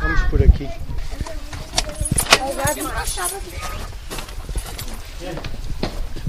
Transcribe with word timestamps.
Vamos 0.00 0.22
por 0.30 0.42
aqui. 0.42 0.68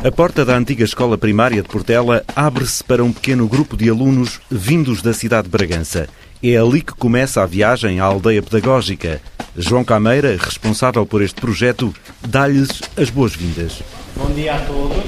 A 0.03 0.11
porta 0.11 0.43
da 0.43 0.55
antiga 0.55 0.83
escola 0.83 1.17
primária 1.17 1.61
de 1.61 1.67
Portela 1.69 2.25
abre-se 2.35 2.83
para 2.83 3.03
um 3.03 3.13
pequeno 3.13 3.47
grupo 3.47 3.77
de 3.77 3.89
alunos 3.89 4.41
vindos 4.51 5.01
da 5.01 5.13
cidade 5.13 5.43
de 5.43 5.51
Bragança. 5.51 6.09
É 6.43 6.57
ali 6.57 6.81
que 6.81 6.93
começa 6.93 7.41
a 7.41 7.45
viagem 7.45 8.01
à 8.01 8.05
aldeia 8.05 8.41
pedagógica. 8.41 9.21
João 9.55 9.83
Cameira, 9.83 10.37
responsável 10.37 11.05
por 11.05 11.21
este 11.21 11.39
projeto, 11.39 11.93
dá-lhes 12.25 12.81
as 12.97 13.09
boas-vindas. 13.09 13.81
Bom 14.15 14.29
dia 14.31 14.55
a 14.55 14.59
todos. 14.59 15.03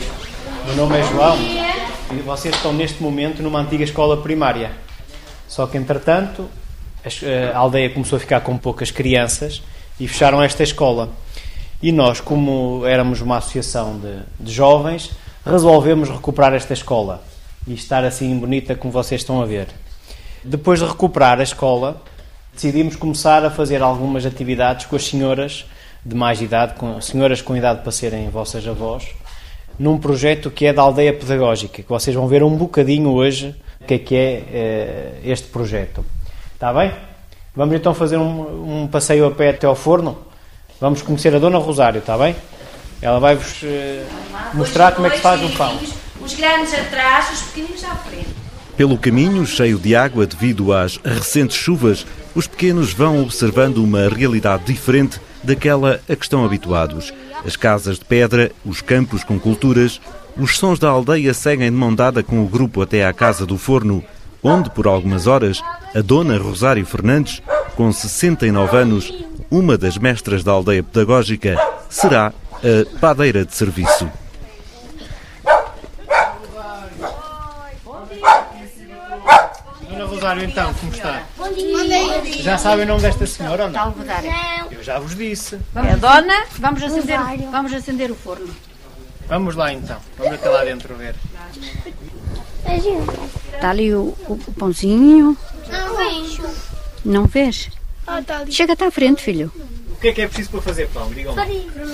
Meu 0.66 0.76
nome 0.76 0.98
é 0.98 1.04
João 1.04 1.61
vocês 2.20 2.54
estão 2.54 2.74
neste 2.74 3.02
momento 3.02 3.42
numa 3.42 3.60
antiga 3.60 3.84
escola 3.84 4.18
primária. 4.18 4.72
Só 5.48 5.68
que, 5.68 5.78
entretanto, 5.78 6.50
a 7.54 7.58
aldeia 7.58 7.90
começou 7.90 8.18
a 8.18 8.20
ficar 8.20 8.42
com 8.42 8.58
poucas 8.58 8.92
crianças 8.92 9.62
e 10.00 10.08
fecharam 10.08 10.42
esta 10.44 10.64
escola. 10.64 11.10
E 11.82 11.92
nós, 11.92 12.20
como 12.20 12.86
éramos 12.86 13.22
uma 13.22 13.38
associação 13.38 14.00
de, 14.00 14.20
de 14.40 14.52
jovens, 14.52 15.12
resolvemos 15.46 16.10
recuperar 16.10 16.54
esta 16.54 16.74
escola 16.74 17.24
e 17.68 17.74
estar 17.74 18.04
assim 18.04 18.38
bonita 18.38 18.76
como 18.76 18.92
vocês 18.92 19.22
estão 19.22 19.42
a 19.42 19.46
ver. 19.46 19.68
Depois 20.44 20.80
de 20.80 20.86
recuperar 20.86 21.40
a 21.40 21.44
escola, 21.44 22.02
decidimos 22.54 22.96
começar 22.96 23.46
a 23.46 23.50
fazer 23.50 23.82
algumas 23.82 24.26
atividades 24.26 24.86
com 24.86 24.96
as 24.96 25.08
senhoras 25.08 25.66
de 26.06 26.16
mais 26.16 26.42
idade, 26.42 26.74
com 26.74 27.00
senhoras 27.00 27.42
com 27.42 27.56
idade 27.56 27.82
para 27.82 27.92
serem 27.92 28.30
vossas 28.30 28.68
avós, 28.68 29.08
num 29.82 29.98
projeto 29.98 30.52
que 30.52 30.68
é 30.68 30.74
da 30.74 30.84
aldeia 30.84 31.12
pedagógica, 31.12 31.82
que 31.82 31.90
vocês 31.90 32.16
vão 32.16 32.28
ver 32.28 32.44
um 32.44 32.56
bocadinho 32.56 33.10
hoje 33.10 33.56
o 33.80 33.86
que 33.86 33.96
é 33.96 33.98
que 33.98 34.16
é 34.16 34.44
eh, 34.54 35.14
este 35.26 35.48
projeto. 35.48 36.06
Está 36.54 36.72
bem? 36.72 36.92
Vamos 37.56 37.76
então 37.76 37.92
fazer 37.96 38.18
um, 38.18 38.84
um 38.84 38.88
passeio 38.88 39.26
a 39.26 39.32
pé 39.32 39.50
até 39.50 39.66
ao 39.66 39.74
forno? 39.74 40.20
Vamos 40.80 41.02
conhecer 41.02 41.36
a 41.36 41.40
Dona 41.40 41.58
Rosário, 41.58 41.98
está 41.98 42.16
bem? 42.16 42.36
Ela 43.02 43.20
vai-vos 43.20 43.64
uh, 43.64 43.66
mostrar 44.54 44.92
como 44.92 45.08
é 45.08 45.10
que 45.10 45.16
se 45.16 45.24
faz 45.24 45.42
um 45.42 45.50
pão. 45.50 45.76
Os 46.22 46.36
grandes 46.36 46.76
atrás, 46.76 47.32
os 47.34 47.42
pequeninos 47.48 47.84
à 47.84 47.96
frente. 47.96 48.30
Pelo 48.78 49.00
caminho, 49.00 49.44
cheio 49.48 49.80
de 49.80 49.96
água 49.96 50.28
devido 50.28 50.72
às 50.74 50.98
recentes 50.98 51.58
chuvas, 51.58 52.06
os 52.36 52.46
pequenos 52.46 52.94
vão 52.94 53.20
observando 53.20 53.80
uma 53.80 54.08
realidade 54.08 54.64
diferente 54.66 55.20
daquela 55.44 56.00
a 56.10 56.16
que 56.16 56.24
estão 56.24 56.46
habituados. 56.46 57.14
As 57.46 57.56
casas 57.56 57.98
de 57.98 58.06
pedra, 58.06 58.52
os 58.66 58.82
campos 58.82 59.24
com 59.24 59.40
culturas, 59.40 60.00
os 60.38 60.58
sons 60.58 60.80
da 60.80 60.90
aldeia 60.90 61.34
seguem 61.34 61.70
de 61.70 61.78
mão 61.78 61.94
dada 61.94 62.24
com 62.24 62.44
o 62.44 62.48
grupo 62.48 62.82
até 62.82 63.06
à 63.06 63.14
casa 63.14 63.46
do 63.46 63.58
forno, 63.58 64.04
onde, 64.42 64.70
por 64.70 64.88
algumas 64.88 65.28
horas, 65.28 65.62
a 65.96 66.02
dona 66.02 66.38
Rosário 66.38 66.86
Fernandes, 66.86 67.42
com 67.76 67.92
69 67.92 68.78
anos, 68.78 69.14
uma 69.50 69.78
das 69.78 69.98
mestras 69.98 70.44
da 70.44 70.52
aldeia 70.52 70.84
pedagógica, 70.84 71.58
será 71.90 72.28
a 72.28 73.00
padeira 73.00 73.46
de 73.46 73.54
serviço. 73.54 74.10
Dona 79.90 80.06
Rosário, 80.06 80.44
então, 80.44 80.74
como 80.76 80.92
está? 80.94 81.24
Bom 81.38 81.52
dia. 81.52 82.42
Já 82.42 82.58
sabem 82.58 82.86
o 82.86 82.88
nome 82.88 83.02
desta 83.02 83.28
senhora 83.28 83.66
ou 83.66 83.70
não? 83.70 83.94
Eu 84.82 84.86
já 84.86 84.98
vos 84.98 85.16
disse. 85.16 85.60
É 85.76 85.92
a 85.92 85.96
dona, 85.96 86.44
vamos 86.58 86.82
acender, 86.82 87.20
vamos 87.52 87.72
acender 87.72 88.10
o 88.10 88.16
forno. 88.16 88.52
Vamos 89.28 89.56
lá 89.56 89.72
então, 89.72 90.00
vamos 90.18 90.34
até 90.34 90.50
lá 90.50 90.64
dentro 90.64 90.96
ver. 90.96 91.14
Está 93.54 93.70
ali 93.70 93.94
o, 93.94 94.18
o 94.28 94.54
pãozinho. 94.58 95.38
Não 95.70 95.96
vejo. 95.96 96.44
Não 97.06 97.26
vês? 97.26 97.70
Ah, 98.08 98.24
tá 98.24 98.40
ali. 98.40 98.52
Chega-te 98.52 98.84
à 98.84 98.90
frente, 98.90 99.22
filho. 99.22 99.52
O 99.92 99.98
que 99.98 100.08
é 100.08 100.14
que 100.14 100.22
é 100.24 100.28
preciso 100.28 100.50
para 100.50 100.62
fazer 100.64 100.90
pão? 100.90 101.12
Digam 101.12 101.36
lá. 101.36 101.46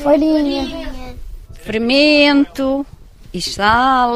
Farinha. 0.01 0.89
Fermento, 1.55 2.85
e 3.33 3.41
sal, 3.41 4.15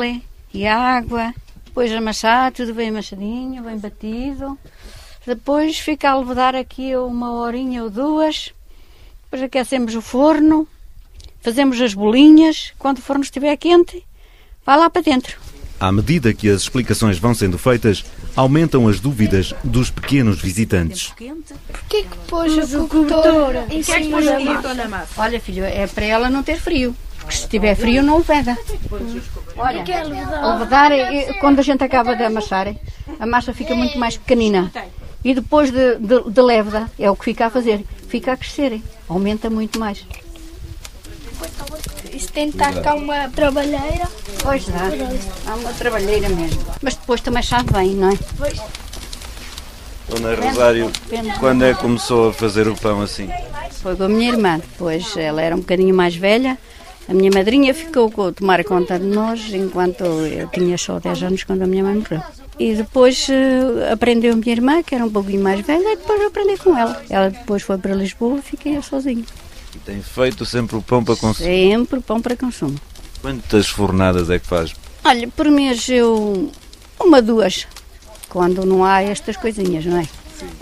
e 0.54 0.66
água. 0.66 1.34
Depois 1.66 1.92
amassar, 1.92 2.54
tudo 2.54 2.74
bem 2.74 2.88
amassadinho, 2.88 3.64
bem 3.64 3.78
batido. 3.78 4.58
Depois 5.28 5.78
fica 5.78 6.12
a 6.12 6.18
levedar 6.18 6.56
aqui 6.56 6.96
uma 6.96 7.34
horinha 7.34 7.84
ou 7.84 7.90
duas. 7.90 8.54
Depois 9.32 9.44
aquecemos 9.44 9.96
o 9.96 10.02
forno. 10.02 10.68
Fazemos 11.42 11.80
as 11.80 11.94
bolinhas. 11.94 12.74
Quando 12.78 12.98
o 12.98 13.02
forno 13.02 13.24
estiver 13.24 13.56
quente, 13.56 14.04
vai 14.66 14.78
lá 14.78 14.90
para 14.90 15.02
dentro. 15.02 15.38
À 15.80 15.90
medida 15.90 16.34
que 16.34 16.50
as 16.50 16.64
explicações 16.64 17.18
vão 17.18 17.34
sendo 17.34 17.58
feitas, 17.58 18.04
aumentam 18.36 18.90
as 18.90 19.00
dúvidas 19.00 19.54
dos 19.64 19.90
pequenos 19.90 20.42
visitantes. 20.42 21.14
Porquê 21.16 22.04
que 22.04 22.18
pôs 22.28 22.76
a 22.76 22.80
cobertura 22.86 23.66
em 23.70 23.82
cima 23.82 24.22
da 24.22 24.88
massa? 24.90 25.22
Olha, 25.22 25.40
filho, 25.40 25.64
é 25.64 25.88
para 25.88 26.06
ela 26.06 26.30
não 26.30 26.44
ter 26.44 26.60
frio. 26.60 26.94
Porque 27.20 27.36
se 27.38 27.48
tiver 27.48 27.76
frio, 27.76 28.04
não 28.04 28.18
leveda. 28.18 28.58
Olha, 29.56 29.82
o 30.56 30.60
vedar, 30.60 30.92
é- 30.92 31.34
quando 31.40 31.60
a 31.60 31.64
gente 31.64 31.82
acaba 31.86 32.18
de 32.18 32.24
amassar, 32.24 32.76
a 33.18 33.26
massa 33.26 33.54
fica 33.54 33.74
muito 33.74 33.98
mais 33.98 34.18
pequenina. 34.18 34.70
E 35.24 35.34
depois 35.34 35.72
de, 35.72 35.96
de, 36.00 36.30
de 36.30 36.42
léveda, 36.42 36.92
é 37.00 37.10
o 37.10 37.16
que 37.16 37.24
fica 37.26 37.46
a 37.46 37.50
fazer. 37.50 37.86
Fica 38.10 38.34
a 38.34 38.38
crescer. 38.38 38.82
Aumenta 39.12 39.50
muito 39.50 39.78
mais. 39.78 40.06
Isso 42.14 42.32
tem 42.32 42.50
que 42.50 42.58
estar 42.58 42.82
cá 42.82 42.96
uma 42.96 43.28
trabalheira. 43.28 44.08
Pois 44.42 44.66
dá. 44.66 44.90
Há 45.48 45.56
uma 45.56 45.74
trabalheira 45.74 46.30
mesmo. 46.30 46.64
Mas 46.82 46.96
depois 46.96 47.20
também 47.20 47.44
sabe 47.44 47.74
bem, 47.74 47.94
não 47.94 48.10
é? 48.10 48.18
Dona 50.08 50.34
Rosário, 50.34 50.90
quando 51.42 51.66
é 51.66 51.74
que 51.74 51.82
começou 51.82 52.30
a 52.30 52.34
fazer 52.34 52.70
o 52.70 52.76
pão 52.76 53.02
assim? 53.02 53.30
Foi 53.82 53.98
com 53.98 54.04
a 54.04 54.10
minha 54.10 54.32
irmã. 54.32 54.60
Depois 54.60 55.18
ela 55.18 55.42
era 55.42 55.58
um 55.58 55.60
bocadinho 55.60 55.94
mais 55.94 56.16
velha. 56.16 56.58
A 57.10 57.14
minha 57.14 57.32
madrinha 57.34 57.74
ficou 57.74 58.10
a 58.30 58.32
tomar 58.32 58.64
conta 58.64 58.98
de 58.98 59.06
nós 59.06 59.52
enquanto 59.52 60.06
eu 60.06 60.48
tinha 60.48 60.78
só 60.78 61.00
10 61.00 61.24
anos 61.24 61.44
quando 61.44 61.64
a 61.64 61.68
minha 61.68 61.84
mãe 61.84 61.96
morreu. 61.96 62.22
E 62.62 62.76
depois 62.76 63.28
eh, 63.28 63.92
aprendeu 63.92 64.34
a 64.34 64.36
minha 64.36 64.52
irmã, 64.52 64.84
que 64.84 64.94
era 64.94 65.04
um 65.04 65.10
pouquinho 65.10 65.42
mais 65.42 65.62
velha, 65.62 65.94
e 65.94 65.96
depois 65.96 66.22
eu 66.22 66.28
aprendi 66.28 66.58
com 66.58 66.78
ela. 66.78 67.02
Ela 67.10 67.32
depois 67.32 67.64
foi 67.64 67.76
para 67.80 67.96
Lisboa 67.96 68.38
e 68.38 68.42
fiquei 68.44 68.78
eu 68.78 68.84
sozinha. 68.84 69.24
E 69.76 69.80
tem 69.80 70.00
feito 70.00 70.46
sempre 70.46 70.76
o 70.76 70.82
pão 70.82 71.04
para 71.04 71.16
consumir. 71.16 71.72
Sempre 71.72 72.00
pão 72.02 72.22
para 72.22 72.38
consumo. 72.38 72.80
Quantas 73.20 73.68
fornadas 73.68 74.30
é 74.30 74.38
que 74.38 74.46
faz? 74.46 74.76
Olha, 75.04 75.28
por 75.30 75.50
mês 75.50 75.90
eu. 75.90 76.52
uma, 77.00 77.20
duas. 77.20 77.66
Quando 78.30 78.64
não 78.64 78.86
há 78.86 79.02
estas 79.02 79.36
coisinhas, 79.36 79.84
não 79.84 79.98
é? 79.98 80.08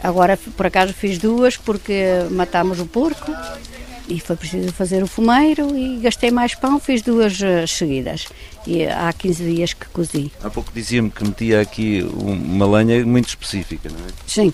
Agora, 0.02 0.38
por 0.56 0.68
acaso, 0.68 0.94
fiz 0.94 1.18
duas 1.18 1.58
porque 1.58 2.02
matámos 2.32 2.80
o 2.80 2.86
porco 2.86 3.30
e 4.09 4.20
foi 4.20 4.36
preciso 4.36 4.74
fazer 4.74 5.03
o 5.03 5.08
fumeiro 5.08 5.78
e 5.78 5.97
gastei 6.00 6.31
mais 6.31 6.56
pão, 6.56 6.80
fiz 6.80 7.02
duas 7.02 7.42
eh, 7.42 7.66
seguidas. 7.68 8.25
E 8.68 8.86
há 8.86 9.14
15 9.14 9.44
dias 9.44 9.74
que 9.74 9.86
cozi. 9.88 10.31
Há 10.44 10.50
pouco 10.50 10.72
dizia-me 10.74 11.09
que 11.09 11.24
metia 11.24 11.62
aqui 11.62 12.03
um- 12.03 12.34
uma 12.56 12.66
lenha 12.78 13.06
muito 13.06 13.30
específica, 13.30 13.88
não 13.90 14.00
é? 14.00 14.09
Sim. 14.28 14.52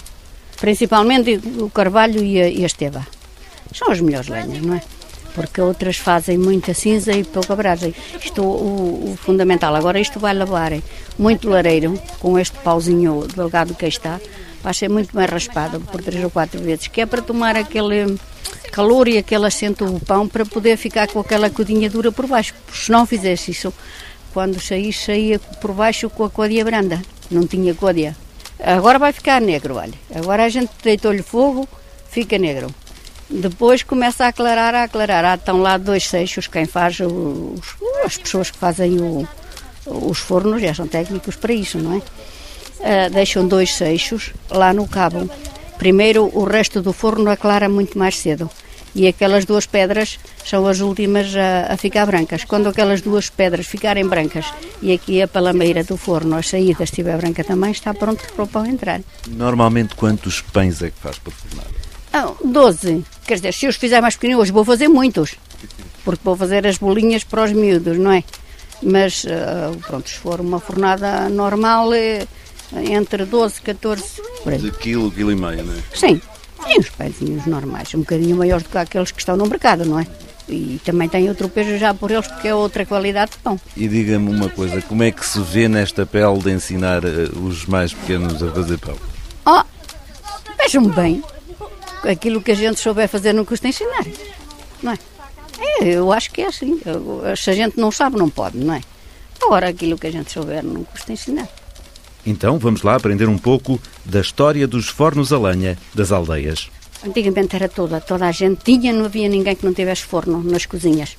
Principalmente 0.60 1.40
o 1.60 1.70
carvalho 1.70 2.24
e 2.24 2.42
a, 2.42 2.50
e 2.50 2.64
a 2.64 2.66
esteva. 2.66 3.06
São 3.74 3.92
as 3.92 4.00
melhores 4.00 4.28
lenhas, 4.30 4.62
não 4.62 4.76
é? 4.76 4.82
Porque 5.34 5.60
outras 5.60 5.98
fazem 5.98 6.38
muita 6.38 6.74
cinza 6.74 7.12
e 7.12 7.24
pouca 7.26 7.56
brasa. 7.56 7.92
Isto, 8.24 8.42
o, 8.42 9.12
o 9.12 9.18
fundamental. 9.18 9.76
Agora 9.76 10.00
isto 10.00 10.18
vai 10.20 10.34
lavar 10.34 10.72
muito 11.20 11.50
lareiro, 11.50 12.00
com 12.20 12.40
este 12.40 12.58
pauzinho 12.60 13.28
delgado 13.36 13.76
que 13.76 13.86
está, 13.86 14.20
vai 14.64 14.74
ser 14.74 14.90
muito 14.90 15.16
bem 15.16 15.26
raspado 15.26 15.80
por 15.82 16.02
três 16.02 16.24
ou 16.24 16.30
quatro 16.30 16.60
vezes, 16.62 16.88
que 16.88 17.02
é 17.02 17.06
para 17.06 17.22
tomar 17.22 17.58
aquele 17.58 18.18
calor 18.72 19.08
e 19.08 19.18
aquele 19.18 19.46
assento 19.46 19.86
do 19.86 20.00
pão 20.00 20.28
para 20.28 20.46
poder 20.46 20.78
ficar 20.78 21.08
com 21.08 21.20
aquela 21.20 21.50
codinha 21.50 21.90
dura 21.90 22.12
por 22.12 22.28
baixo. 22.28 22.54
Se 22.74 22.92
não 22.92 23.06
fizesse 23.06 23.52
isso, 23.52 23.74
quando 24.34 24.60
saísse, 24.60 25.06
saía 25.06 25.40
por 25.40 25.72
baixo 25.74 26.10
com 26.10 26.24
a 26.24 26.30
códia 26.30 26.64
branda. 26.64 27.02
Não 27.32 27.46
tinha 27.48 27.74
códia. 27.74 28.16
Agora 28.60 28.98
vai 29.00 29.12
ficar 29.12 29.42
negro, 29.42 29.76
olha. 29.76 29.94
Agora 30.14 30.44
a 30.46 30.50
gente 30.50 30.72
deitou-lhe 30.84 31.22
fogo, 31.22 31.68
fica 32.10 32.38
negro. 32.38 32.74
Depois 33.30 33.82
começa 33.84 34.26
a 34.26 34.28
aclarar, 34.28 34.76
a 34.76 34.84
aclarar. 34.84 35.26
Há 35.26 35.36
estão 35.36 35.62
lá 35.62 35.78
dois 35.78 36.08
seixos, 36.08 36.48
quem 36.48 36.66
faz, 36.66 37.00
os, 37.00 37.76
as 38.06 38.18
pessoas 38.18 38.52
que 38.52 38.58
fazem 38.58 39.00
o- 39.02 39.28
os 39.88 40.20
fornos, 40.20 40.62
já 40.62 40.74
são 40.74 40.88
técnicos 40.88 41.36
para 41.36 41.54
isso, 41.54 41.78
não 41.80 41.98
é? 41.98 42.02
Ah, 42.82 43.10
deixam 43.10 43.48
dois 43.48 43.74
seixos 43.74 44.32
lá 44.50 44.72
no 44.74 44.88
cabo. 44.88 45.30
Primeiro, 45.78 46.30
o 46.34 46.44
resto 46.44 46.82
do 46.82 46.94
forno 46.94 47.30
aclara 47.30 47.70
muito 47.70 47.98
mais 47.98 48.18
cedo. 48.18 48.50
E 48.96 49.08
aquelas 49.08 49.44
duas 49.44 49.66
pedras 49.66 50.18
são 50.46 50.66
as 50.66 50.80
últimas 50.80 51.36
a, 51.36 51.74
a 51.74 51.78
ficar 51.78 52.06
brancas. 52.06 52.46
Quando 52.46 52.70
aquelas 52.70 53.02
duas 53.02 53.30
pedras 53.30 53.68
ficarem 53.68 54.08
brancas 54.08 54.46
e 54.82 54.94
aqui 54.94 55.22
a 55.22 55.28
palameira 55.28 55.84
do 55.84 55.98
forno, 55.98 56.38
a 56.38 56.42
saída 56.42 56.86
estiver 56.86 57.18
branca 57.18 57.44
também, 57.44 57.72
está 57.72 57.94
pronto 57.94 58.24
para 58.34 58.44
o 58.46 58.48
pão 58.48 58.66
entrar. 58.66 59.02
Normalmente 59.28 59.96
quantos 59.96 60.40
pães 60.40 60.82
é 60.82 60.92
que 60.92 61.00
faz 61.00 61.20
por 61.20 61.34
fornada? 61.34 61.70
Ah, 62.14 62.32
12. 62.42 63.04
Quer 63.28 63.36
dizer, 63.36 63.54
se 63.54 63.66
eu 63.66 63.70
os 63.70 63.76
fizer 63.76 64.00
mais 64.00 64.16
pequeninos, 64.16 64.44
hoje 64.44 64.54
vou 64.54 64.64
fazer 64.64 64.88
muitos. 64.88 65.36
Porque 66.06 66.22
vou 66.24 66.38
fazer 66.38 66.66
as 66.66 66.78
bolinhas 66.78 67.26
para 67.26 67.44
os 67.44 67.52
miúdos, 67.52 67.98
não 67.98 68.14
é? 68.14 68.24
Mas, 68.82 69.26
uh, 69.26 69.76
pronto, 69.86 70.10
se 70.10 70.16
for 70.16 70.40
uma 70.40 70.62
fornada 70.62 71.28
normal, 71.28 71.94
é 71.94 72.26
entre 72.74 73.26
12 73.26 73.60
e 73.60 73.62
14 73.62 74.04
por 74.44 74.54
aí. 74.54 74.60
De 74.60 74.72
quilo, 74.72 75.12
quilo 75.12 75.32
e 75.32 75.36
meio, 75.36 75.64
não 75.64 75.74
é? 75.74 75.78
Sim, 75.94 76.22
tem 76.64 76.80
uns 76.80 76.90
pãezinhos 76.90 77.46
normais, 77.46 77.94
um 77.94 78.00
bocadinho 78.00 78.36
maiores 78.36 78.64
do 78.64 78.70
que 78.70 78.78
aqueles 78.78 79.12
que 79.12 79.20
estão 79.20 79.38
no 79.38 79.46
mercado, 79.46 79.86
não 79.86 80.00
é? 80.00 80.08
E 80.48 80.80
também 80.86 81.10
tem 81.10 81.28
outro 81.28 81.50
peso 81.50 81.78
já 81.78 81.94
por 81.94 82.12
eles, 82.12 82.28
porque 82.28 82.48
é 82.48 82.56
outra 82.56 82.86
qualidade 82.86 83.32
de 83.32 83.38
pão. 83.40 83.60
E 83.76 83.88
diga-me 83.88 84.30
uma 84.30 84.48
coisa, 84.50 84.82
como 84.82 85.02
é 85.04 85.12
que 85.12 85.26
se 85.26 85.40
vê 85.42 85.68
nesta 85.68 86.06
pele 86.06 86.38
de 86.40 86.52
ensinar 86.52 87.04
uh, 87.04 87.46
os 87.46 87.66
mais 87.66 87.94
pequenos 87.94 88.42
a 88.44 88.52
fazer 88.52 88.78
pão? 88.78 88.96
Oh, 89.46 89.64
vejam 90.58 90.88
bem, 90.90 91.24
aquilo 92.04 92.42
que 92.42 92.52
a 92.52 92.56
gente 92.56 92.80
souber 92.80 93.10
fazer 93.10 93.34
não 93.34 93.44
custa 93.44 93.68
ensinar, 93.68 94.06
não 94.84 94.92
é? 94.92 95.00
é? 95.82 95.88
Eu 95.88 96.12
acho 96.12 96.32
que 96.32 96.42
é 96.42 96.48
assim, 96.48 96.80
se 97.38 97.50
a 97.50 97.54
gente 97.54 97.80
não 97.80 97.92
sabe, 97.92 98.18
não 98.18 98.30
pode, 98.30 98.58
não 98.58 98.76
é? 98.76 98.82
Agora, 99.42 99.70
aquilo 99.70 99.98
que 99.98 100.08
a 100.08 100.12
gente 100.12 100.32
souber 100.32 100.64
não 100.64 100.84
custa 100.84 101.12
ensinar. 101.12 101.48
Então 102.26 102.58
vamos 102.58 102.82
lá 102.82 102.96
aprender 102.96 103.28
um 103.30 103.38
pouco 103.38 103.80
da 104.04 104.22
história 104.22 104.68
dos 104.68 104.88
fornos 104.88 105.32
a 105.32 105.38
lenha 105.38 105.78
das 105.94 106.12
aldeias. 106.12 106.70
Antigamente 107.06 107.56
era 107.56 107.70
toda, 107.70 108.02
toda 108.02 108.26
a 108.26 108.32
gente 108.32 108.64
tinha, 108.64 108.92
não 108.92 109.06
havia 109.06 109.30
ninguém 109.30 109.56
que 109.56 109.66
não 109.66 109.74
tivesse 109.74 110.04
forno 110.04 110.44
nas 110.44 110.66
cozinhas. 110.66 111.16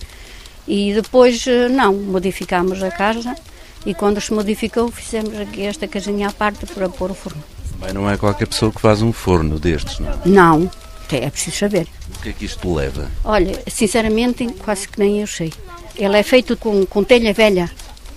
E 0.66 0.92
depois, 0.94 1.46
eh, 1.46 1.68
não, 1.68 1.94
modificámos 1.94 2.82
a 2.82 2.90
casa 2.90 3.36
e 3.84 3.94
quando 3.94 4.20
se 4.20 4.32
modificou 4.32 4.90
fizemos 4.90 5.38
aqui 5.38 5.62
esta 5.62 5.86
casinha 5.86 6.28
à 6.28 6.32
parte 6.32 6.66
para 6.66 6.88
pôr 6.88 7.12
o 7.12 7.14
forno. 7.14 7.42
Também 7.70 7.94
não 7.94 8.10
é 8.10 8.16
qualquer 8.16 8.48
pessoa 8.48 8.72
que 8.72 8.80
faz 8.80 9.00
um 9.00 9.12
forno 9.12 9.60
destes, 9.60 10.00
não 10.00 10.10
é? 10.10 10.16
Não, 10.24 10.70
é 11.12 11.30
preciso 11.30 11.56
saber. 11.56 11.86
O 12.16 12.22
que 12.22 12.30
é 12.30 12.32
que 12.32 12.44
isto 12.46 12.74
leva? 12.74 13.08
Olha, 13.22 13.62
sinceramente, 13.68 14.44
quase 14.64 14.88
que 14.88 14.98
nem 14.98 15.20
eu 15.20 15.26
sei. 15.26 15.52
Ele 15.94 16.18
é 16.18 16.22
feito 16.24 16.56
com, 16.56 16.84
com 16.84 17.04
telha 17.04 17.32
velha, 17.32 17.70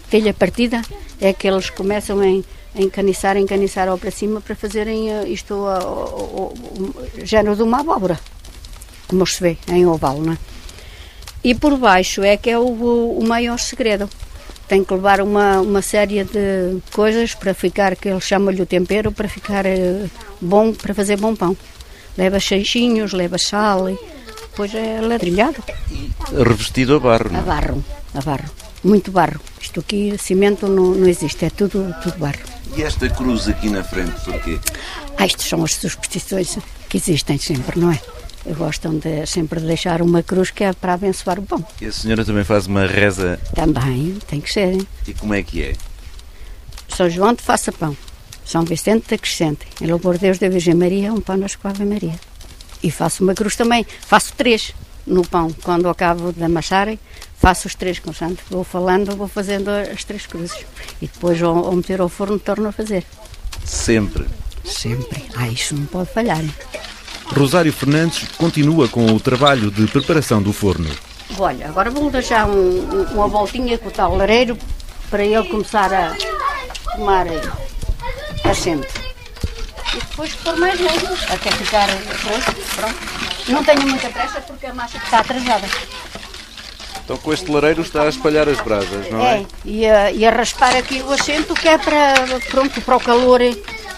telha 0.09 0.33
partida, 0.33 0.81
é 1.21 1.33
que 1.33 1.47
eles 1.47 1.69
começam 1.69 2.23
em 2.23 2.43
encaniçar, 2.75 3.37
encaniçar 3.37 3.87
ao 3.87 3.97
para 3.97 4.11
cima 4.11 4.41
para 4.41 4.55
fazerem 4.55 5.09
uh, 5.09 5.27
isto, 5.27 5.53
uh, 5.53 5.73
o, 5.73 6.53
género 7.23 7.55
de 7.55 7.63
uma 7.63 7.79
abóbora, 7.79 8.19
como 9.07 9.25
se 9.25 9.41
vê 9.41 9.57
em 9.67 9.85
oval, 9.85 10.19
não 10.19 10.33
é? 10.33 10.37
E 11.43 11.55
por 11.55 11.77
baixo 11.77 12.21
é 12.21 12.35
que 12.37 12.49
é 12.49 12.59
o, 12.59 12.65
o 12.65 13.25
maior 13.25 13.59
segredo. 13.59 14.09
Tem 14.67 14.83
que 14.83 14.93
levar 14.93 15.21
uma, 15.21 15.61
uma 15.61 15.81
série 15.81 16.23
de 16.23 16.77
coisas 16.91 17.33
para 17.33 17.53
ficar, 17.53 17.95
que 17.95 18.09
eles 18.09 18.23
chamam-lhe 18.23 18.61
o 18.61 18.65
tempero, 18.65 19.11
para 19.11 19.27
ficar 19.27 19.65
uh, 19.65 20.09
bom, 20.39 20.73
para 20.73 20.93
fazer 20.93 21.17
bom 21.17 21.35
pão. 21.35 21.57
Leva 22.17 22.39
cheixinhos, 22.39 23.13
leva 23.13 23.37
sal, 23.37 23.89
e 23.89 23.97
depois 24.51 24.75
é 24.75 24.99
ladrilhado. 25.01 25.63
Revestido 26.31 26.97
a 26.97 26.99
barro, 26.99 27.29
não 27.31 27.39
é? 27.39 27.41
A 27.41 27.43
barro, 27.43 27.85
a 28.13 28.21
barro. 28.21 28.51
Muito 28.83 29.11
barro. 29.11 29.39
Isto 29.59 29.79
aqui, 29.79 30.15
cimento 30.17 30.67
não, 30.67 30.93
não 30.93 31.07
existe, 31.07 31.45
é 31.45 31.49
tudo, 31.49 31.95
tudo 32.03 32.19
barro. 32.19 32.58
E 32.75 32.83
esta 32.83 33.09
cruz 33.09 33.47
aqui 33.47 33.69
na 33.69 33.83
frente, 33.83 34.19
porquê? 34.23 34.59
Ah, 35.17 35.25
estas 35.25 35.47
são 35.47 35.63
as 35.63 35.75
superstições 35.75 36.57
que 36.87 36.97
existem 36.97 37.37
sempre, 37.37 37.79
não 37.79 37.91
é? 37.91 37.99
Gostam 38.53 38.97
de 38.97 39.25
sempre 39.25 39.59
de 39.59 39.67
deixar 39.67 40.01
uma 40.01 40.23
cruz 40.23 40.49
que 40.49 40.63
é 40.63 40.71
para 40.73 40.93
abençoar 40.93 41.39
o 41.39 41.43
pão. 41.43 41.65
E 41.81 41.85
a 41.85 41.91
senhora 41.91 42.23
também 42.23 42.43
faz 42.43 42.67
uma 42.67 42.85
reza? 42.85 43.39
Também, 43.53 44.17
tem 44.27 44.39
que 44.39 44.51
ser. 44.51 44.77
E 45.07 45.13
como 45.13 45.33
é 45.33 45.43
que 45.43 45.61
é? 45.61 45.73
São 46.87 47.09
João 47.09 47.33
de 47.33 47.41
Faça 47.41 47.71
Pão, 47.71 47.95
São 48.45 48.63
Vicente 48.63 49.07
de 49.09 49.17
Crescente, 49.17 49.67
em 49.81 49.87
louvor 49.87 50.15
de 50.15 50.21
Deus 50.21 50.39
da 50.39 50.49
Virgem 50.49 50.73
Maria, 50.73 51.13
um 51.13 51.21
pão 51.21 51.37
na 51.37 51.47
Ave 51.63 51.85
Maria. 51.85 52.19
E 52.81 52.89
faço 52.89 53.23
uma 53.23 53.35
cruz 53.35 53.55
também, 53.55 53.85
faço 54.01 54.33
três 54.35 54.73
no 55.09 55.27
pão, 55.27 55.53
quando 55.63 55.89
acabo 55.89 56.31
de 56.31 56.43
amassarem, 56.43 56.99
faço 57.37 57.67
os 57.67 57.75
três 57.75 57.99
constantes, 57.99 58.45
vou 58.49 58.63
falando, 58.63 59.15
vou 59.15 59.27
fazendo 59.27 59.69
as 59.69 60.03
três 60.03 60.25
cruzes. 60.25 60.65
E 61.01 61.07
depois, 61.07 61.41
ao, 61.41 61.57
ao 61.57 61.75
meter 61.75 61.99
ao 61.99 62.07
forno, 62.07 62.39
torno 62.39 62.69
a 62.69 62.71
fazer. 62.71 63.03
Sempre? 63.65 64.25
Sempre. 64.63 65.25
Ah, 65.35 65.47
isso 65.47 65.75
não 65.75 65.85
pode 65.85 66.09
falhar. 66.11 66.39
Hein? 66.39 66.53
Rosário 67.35 67.73
Fernandes 67.73 68.27
continua 68.37 68.87
com 68.87 69.05
o 69.05 69.19
trabalho 69.19 69.69
de 69.71 69.87
preparação 69.87 70.41
do 70.41 70.53
forno. 70.53 70.89
Olha, 71.37 71.67
agora 71.67 71.91
vou 71.91 72.09
deixar 72.09 72.47
um, 72.47 73.03
uma 73.13 73.27
voltinha 73.27 73.77
com 73.77 73.89
o 73.89 73.91
tal 73.91 74.15
lareiro 74.15 74.57
para 75.09 75.23
ele 75.23 75.47
começar 75.47 75.93
a 75.93 76.15
tomar 76.95 77.27
assento. 78.43 79.08
E 79.93 79.97
depois 79.97 80.33
pôr 80.35 80.55
mais 80.57 80.79
leite 80.79 81.05
até 81.29 81.51
ficar 81.51 81.87
pronto. 81.87 82.75
pronto. 82.75 82.97
Não 83.47 83.63
tenho 83.63 83.87
muita 83.87 84.09
pressa 84.09 84.41
porque 84.41 84.67
a 84.67 84.73
massa 84.73 84.97
está 84.97 85.19
atrasada. 85.19 85.67
Então 87.03 87.17
com 87.17 87.33
este 87.33 87.49
lareiro 87.49 87.81
está 87.81 88.03
a 88.03 88.09
espalhar 88.09 88.47
as 88.47 88.61
brasas, 88.61 89.09
não 89.09 89.25
é? 89.25 89.39
É, 89.39 89.45
e 89.65 89.87
a, 89.87 90.11
e 90.11 90.25
a 90.25 90.29
raspar 90.29 90.75
aqui 90.75 91.01
o 91.01 91.11
assento 91.11 91.55
que 91.55 91.67
é 91.67 91.77
para, 91.77 92.13
pronto, 92.51 92.79
para 92.81 92.95
o 92.95 92.99
calor 92.99 93.39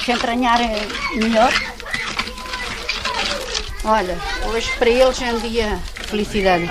se 0.04 0.12
entranhar 0.12 0.60
melhor. 1.16 1.54
Olha, 3.84 4.18
hoje 4.46 4.72
para 4.78 4.90
eles 4.90 5.22
é 5.22 5.34
um 5.34 5.40
dia 5.40 5.80
de 6.00 6.08
felicidade. 6.08 6.70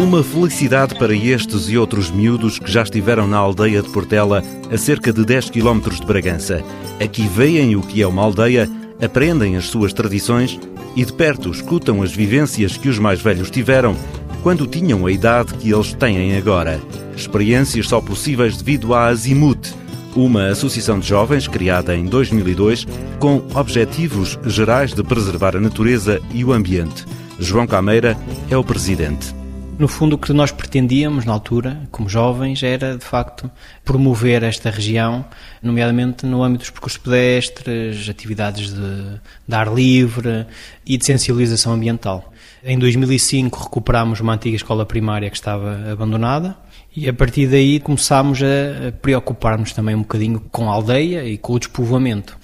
Uma 0.00 0.24
felicidade 0.24 0.94
para 0.94 1.14
estes 1.14 1.68
e 1.68 1.76
outros 1.76 2.10
miúdos 2.10 2.58
que 2.58 2.72
já 2.72 2.82
estiveram 2.82 3.28
na 3.28 3.36
aldeia 3.36 3.82
de 3.82 3.90
Portela, 3.90 4.42
a 4.72 4.78
cerca 4.78 5.12
de 5.12 5.22
10 5.26 5.50
km 5.50 5.90
de 5.90 6.06
Bragança. 6.06 6.64
Aqui 6.98 7.28
veem 7.28 7.76
o 7.76 7.82
que 7.82 8.00
é 8.00 8.06
uma 8.06 8.22
aldeia, 8.22 8.66
aprendem 9.04 9.58
as 9.58 9.66
suas 9.66 9.92
tradições 9.92 10.58
e 10.96 11.04
de 11.04 11.12
perto 11.12 11.50
escutam 11.50 12.00
as 12.02 12.12
vivências 12.12 12.78
que 12.78 12.88
os 12.88 12.98
mais 12.98 13.20
velhos 13.20 13.50
tiveram 13.50 13.94
quando 14.42 14.66
tinham 14.66 15.04
a 15.04 15.12
idade 15.12 15.52
que 15.52 15.70
eles 15.70 15.92
têm 15.92 16.34
agora. 16.34 16.80
Experiências 17.14 17.86
só 17.86 18.00
possíveis 18.00 18.56
devido 18.56 18.94
à 18.94 19.04
Azimut, 19.04 19.70
uma 20.16 20.46
associação 20.46 20.98
de 20.98 21.06
jovens 21.06 21.46
criada 21.46 21.94
em 21.94 22.06
2002 22.06 22.86
com 23.18 23.42
objetivos 23.54 24.38
gerais 24.46 24.94
de 24.94 25.02
preservar 25.02 25.54
a 25.56 25.60
natureza 25.60 26.22
e 26.32 26.42
o 26.42 26.54
ambiente. 26.54 27.04
João 27.38 27.66
Cameira 27.66 28.16
é 28.50 28.56
o 28.56 28.64
presidente. 28.64 29.39
No 29.80 29.88
fundo, 29.88 30.16
o 30.16 30.18
que 30.18 30.30
nós 30.34 30.52
pretendíamos 30.52 31.24
na 31.24 31.32
altura, 31.32 31.88
como 31.90 32.06
jovens, 32.06 32.62
era 32.62 32.98
de 32.98 33.04
facto 33.04 33.50
promover 33.82 34.42
esta 34.42 34.68
região, 34.68 35.24
nomeadamente 35.62 36.26
no 36.26 36.42
âmbito 36.42 36.64
dos 36.64 36.70
percursos 36.70 36.98
pedestres, 36.98 38.06
atividades 38.06 38.74
de, 38.74 39.20
de 39.48 39.54
ar 39.54 39.72
livre 39.72 40.44
e 40.84 40.98
de 40.98 41.06
sensibilização 41.06 41.72
ambiental. 41.72 42.30
Em 42.62 42.78
2005 42.78 43.58
recuperámos 43.58 44.20
uma 44.20 44.34
antiga 44.34 44.54
escola 44.54 44.84
primária 44.84 45.30
que 45.30 45.36
estava 45.36 45.90
abandonada 45.90 46.54
e 46.94 47.08
a 47.08 47.14
partir 47.14 47.46
daí 47.46 47.80
começámos 47.80 48.40
a 48.42 48.92
preocupar-nos 49.00 49.72
também 49.72 49.94
um 49.94 50.00
bocadinho 50.00 50.40
com 50.52 50.70
a 50.70 50.74
aldeia 50.74 51.24
e 51.24 51.38
com 51.38 51.54
o 51.54 51.58
despovoamento. 51.58 52.36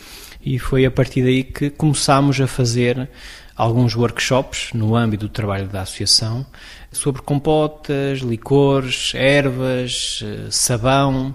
E 0.42 0.58
foi 0.58 0.87
a 0.87 0.90
partir 0.90 1.22
daí 1.22 1.44
que 1.44 1.68
começámos 1.68 2.40
a 2.40 2.46
fazer 2.46 3.11
alguns 3.54 3.94
workshops 3.94 4.70
no 4.72 4.96
âmbito 4.96 5.26
do 5.26 5.30
trabalho 5.30 5.66
da 5.66 5.82
associação 5.82 6.46
sobre 6.90 7.23
compotas, 7.23 8.21
licores, 8.21 9.12
ervas, 9.14 10.21
eh, 10.23 10.49
sabão, 10.50 11.35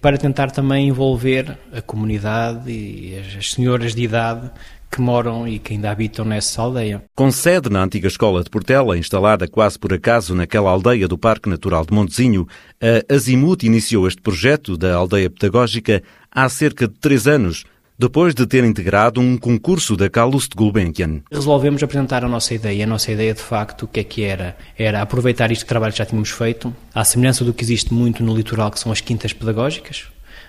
para 0.00 0.18
tentar 0.18 0.50
também 0.50 0.88
envolver 0.88 1.58
a 1.72 1.80
comunidade 1.80 2.70
e 2.70 3.16
as 3.18 3.52
senhoras 3.52 3.94
de 3.94 4.02
idade 4.02 4.50
que 4.92 5.00
moram 5.00 5.48
e 5.48 5.58
que 5.58 5.72
ainda 5.72 5.90
habitam 5.90 6.22
nessa 6.22 6.60
aldeia. 6.60 7.02
Com 7.16 7.30
sede 7.32 7.70
na 7.70 7.82
antiga 7.82 8.06
escola 8.06 8.44
de 8.44 8.50
Portela, 8.50 8.98
instalada 8.98 9.48
quase 9.48 9.78
por 9.78 9.94
acaso 9.94 10.34
naquela 10.34 10.70
aldeia 10.70 11.08
do 11.08 11.16
Parque 11.16 11.48
Natural 11.48 11.86
de 11.86 11.94
Montezinho, 11.94 12.46
a 12.78 13.14
Azimut 13.14 13.64
iniciou 13.64 14.06
este 14.06 14.20
projeto 14.20 14.76
da 14.76 14.94
aldeia 14.94 15.30
pedagógica 15.30 16.02
há 16.30 16.46
cerca 16.50 16.86
de 16.86 16.94
três 16.94 17.26
anos, 17.26 17.64
depois 18.02 18.34
de 18.34 18.44
ter 18.48 18.64
integrado 18.64 19.20
um 19.20 19.38
concurso 19.38 19.96
da 19.96 20.10
Carlos 20.10 20.48
de 20.48 20.56
Gulbenkian. 20.56 21.20
Resolvemos 21.30 21.84
apresentar 21.84 22.24
a 22.24 22.28
nossa 22.28 22.52
ideia. 22.52 22.82
A 22.82 22.86
nossa 22.86 23.12
ideia, 23.12 23.32
de 23.32 23.40
facto, 23.40 23.84
o 23.84 23.86
que 23.86 24.00
é 24.00 24.04
que 24.04 24.24
era? 24.24 24.56
Era 24.76 25.00
aproveitar 25.00 25.52
este 25.52 25.64
trabalho 25.64 25.92
que 25.92 26.00
já 26.00 26.04
tínhamos 26.04 26.30
feito, 26.30 26.74
à 26.92 27.04
semelhança 27.04 27.44
do 27.44 27.54
que 27.54 27.62
existe 27.62 27.94
muito 27.94 28.20
no 28.24 28.34
litoral, 28.34 28.72
que 28.72 28.80
são 28.80 28.90
as 28.90 29.00
quintas 29.00 29.32
pedagógicas, 29.32 30.06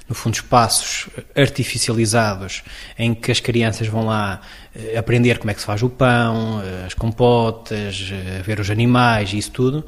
no 0.09 0.15
fundo, 0.15 0.33
espaços 0.33 1.07
artificializados 1.35 2.63
em 2.97 3.13
que 3.13 3.31
as 3.31 3.39
crianças 3.39 3.85
vão 3.85 4.03
lá 4.07 4.41
eh, 4.75 4.97
aprender 4.97 5.37
como 5.37 5.51
é 5.51 5.53
que 5.53 5.59
se 5.59 5.65
faz 5.67 5.83
o 5.83 5.89
pão, 5.89 6.59
eh, 6.59 6.87
as 6.87 6.95
compotas, 6.95 8.11
eh, 8.11 8.41
ver 8.41 8.59
os 8.59 8.71
animais 8.71 9.31
e 9.31 9.37
isso 9.37 9.51
tudo. 9.51 9.85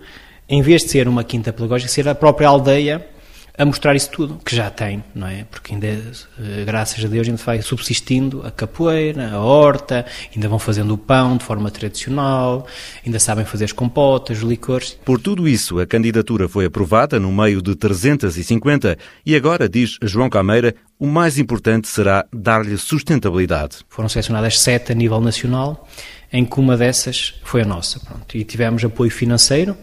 Em 0.48 0.62
vez 0.62 0.84
de 0.84 0.92
ser 0.92 1.08
uma 1.08 1.24
quinta 1.24 1.52
pedagógica, 1.52 1.92
ser 1.92 2.08
a 2.08 2.14
própria 2.14 2.48
aldeia 2.48 3.15
a 3.58 3.66
mostrar 3.66 3.96
isso 3.96 4.10
tudo, 4.10 4.40
que 4.44 4.56
já 4.56 4.70
tem, 4.70 5.04
não 5.14 5.28
é? 5.28 5.46
Porque 5.50 5.74
ainda, 5.74 5.88
eh, 5.88 6.64
graças 6.66 7.04
a 7.04 7.08
Deus, 7.08 7.28
ainda 7.28 7.42
vai 7.42 7.62
subsistindo 7.62 8.46
a 8.46 8.52
capoeira, 8.52 9.32
a 9.32 9.40
horta, 9.40 10.06
ainda 10.34 10.50
vão 10.50 10.60
fazendo 10.60 10.94
o 10.94 10.98
pão 10.98 11.38
de 11.38 11.44
forma 11.44 11.72
tradicional, 11.72 12.68
ainda 13.06 13.20
sabem 13.20 13.46
fazer 13.46 13.66
as 13.66 13.72
compotas, 13.72 14.40
os 14.40 14.44
licores. 14.44 14.98
Por 15.06 15.20
tudo 15.20 15.48
isso, 15.48 15.80
a 15.80 15.86
candidatura 15.86 16.50
foi 16.50 16.66
aprovada 16.66 17.20
no 17.20 17.32
meio 17.32 17.62
de 17.62 17.76
350 17.76 18.98
e 19.26 19.36
agora, 19.36 19.70
diz 19.70 19.98
João 20.02 20.30
Cameira, 20.30 20.76
o 21.00 21.08
mais 21.08 21.38
importante 21.38 21.88
será 21.88 22.26
dar-lhe 22.34 22.78
sustentabilidade. 22.78 23.78
Foram 23.90 24.10
selecionadas 24.10 24.60
sete 24.60 24.92
a 24.92 24.96
nível 24.96 25.22
nacional, 25.22 25.88
em 26.32 26.44
que 26.44 26.60
uma 26.60 26.76
dessas 26.76 27.36
foi 27.44 27.62
a 27.62 27.66
nossa. 27.66 28.00
Pronto. 28.00 28.36
E 28.36 28.44
tivemos 28.44 28.84
apoio 28.84 29.12
financeiro 29.12 29.78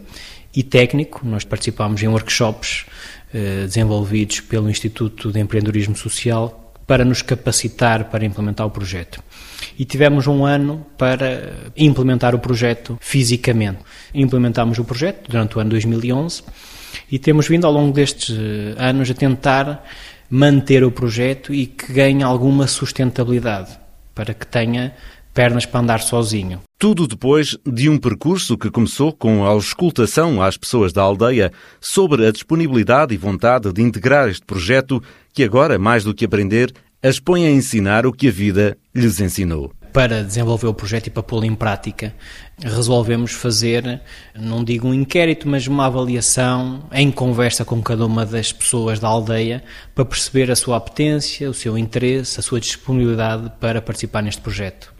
e 0.55 0.61
técnico, 0.61 1.21
nós 1.25 1.43
participámos 1.43 2.01
em 2.03 2.07
workshops 2.07 2.85
desenvolvidos 3.33 4.39
pelo 4.41 4.69
Instituto 4.69 5.31
de 5.31 5.39
Empreendedorismo 5.39 5.95
Social 5.95 6.73
para 6.85 7.05
nos 7.05 7.21
capacitar 7.21 8.09
para 8.09 8.25
implementar 8.25 8.67
o 8.67 8.69
projeto. 8.69 9.23
E 9.77 9.85
tivemos 9.85 10.27
um 10.27 10.45
ano 10.45 10.85
para 10.97 11.71
implementar 11.75 12.35
o 12.35 12.39
projeto 12.39 12.97
fisicamente. 13.01 13.79
Implementámos 14.13 14.77
o 14.77 14.83
projeto 14.83 15.29
durante 15.29 15.57
o 15.57 15.61
ano 15.61 15.71
2011 15.71 16.43
e 17.11 17.17
temos 17.17 17.47
vindo 17.47 17.65
ao 17.65 17.73
longo 17.73 17.93
destes 17.93 18.35
eh, 18.37 18.75
anos 18.77 19.09
a 19.09 19.13
tentar 19.13 19.83
manter 20.29 20.83
o 20.83 20.91
projeto 20.91 21.53
e 21.53 21.65
que 21.65 21.91
ganhe 21.93 22.23
alguma 22.23 22.67
sustentabilidade 22.67 23.77
para 24.13 24.33
que 24.33 24.45
tenha 24.45 24.93
pernas 25.33 25.65
para 25.65 25.79
andar 25.79 26.01
sozinho. 26.01 26.61
Tudo 26.83 27.07
depois 27.07 27.57
de 27.65 27.87
um 27.87 27.97
percurso 27.97 28.57
que 28.57 28.69
começou 28.69 29.13
com 29.13 29.45
a 29.45 29.47
auscultação 29.47 30.41
às 30.41 30.57
pessoas 30.57 30.91
da 30.91 31.01
aldeia 31.01 31.49
sobre 31.79 32.27
a 32.27 32.29
disponibilidade 32.29 33.13
e 33.13 33.17
vontade 33.17 33.71
de 33.71 33.81
integrar 33.81 34.27
este 34.27 34.45
projeto, 34.45 35.01
que 35.33 35.45
agora, 35.45 35.79
mais 35.79 36.03
do 36.03 36.13
que 36.13 36.25
aprender, 36.25 36.73
as 37.01 37.21
põe 37.21 37.45
a 37.45 37.49
ensinar 37.49 38.05
o 38.05 38.11
que 38.11 38.27
a 38.27 38.31
vida 38.31 38.77
lhes 38.93 39.21
ensinou. 39.21 39.71
Para 39.93 40.25
desenvolver 40.25 40.67
o 40.67 40.73
projeto 40.73 41.07
e 41.07 41.09
para 41.09 41.23
pô-lo 41.23 41.45
em 41.45 41.55
prática, 41.55 42.13
resolvemos 42.59 43.31
fazer, 43.31 44.01
não 44.37 44.61
digo 44.61 44.89
um 44.89 44.93
inquérito, 44.93 45.47
mas 45.47 45.65
uma 45.65 45.85
avaliação 45.85 46.83
em 46.91 47.09
conversa 47.09 47.63
com 47.63 47.81
cada 47.81 48.05
uma 48.05 48.25
das 48.25 48.51
pessoas 48.51 48.99
da 48.99 49.07
aldeia 49.07 49.63
para 49.95 50.03
perceber 50.03 50.51
a 50.51 50.55
sua 50.57 50.75
apetência, 50.75 51.49
o 51.49 51.53
seu 51.53 51.77
interesse, 51.77 52.41
a 52.41 52.43
sua 52.43 52.59
disponibilidade 52.59 53.53
para 53.57 53.81
participar 53.81 54.21
neste 54.21 54.41
projeto 54.41 54.92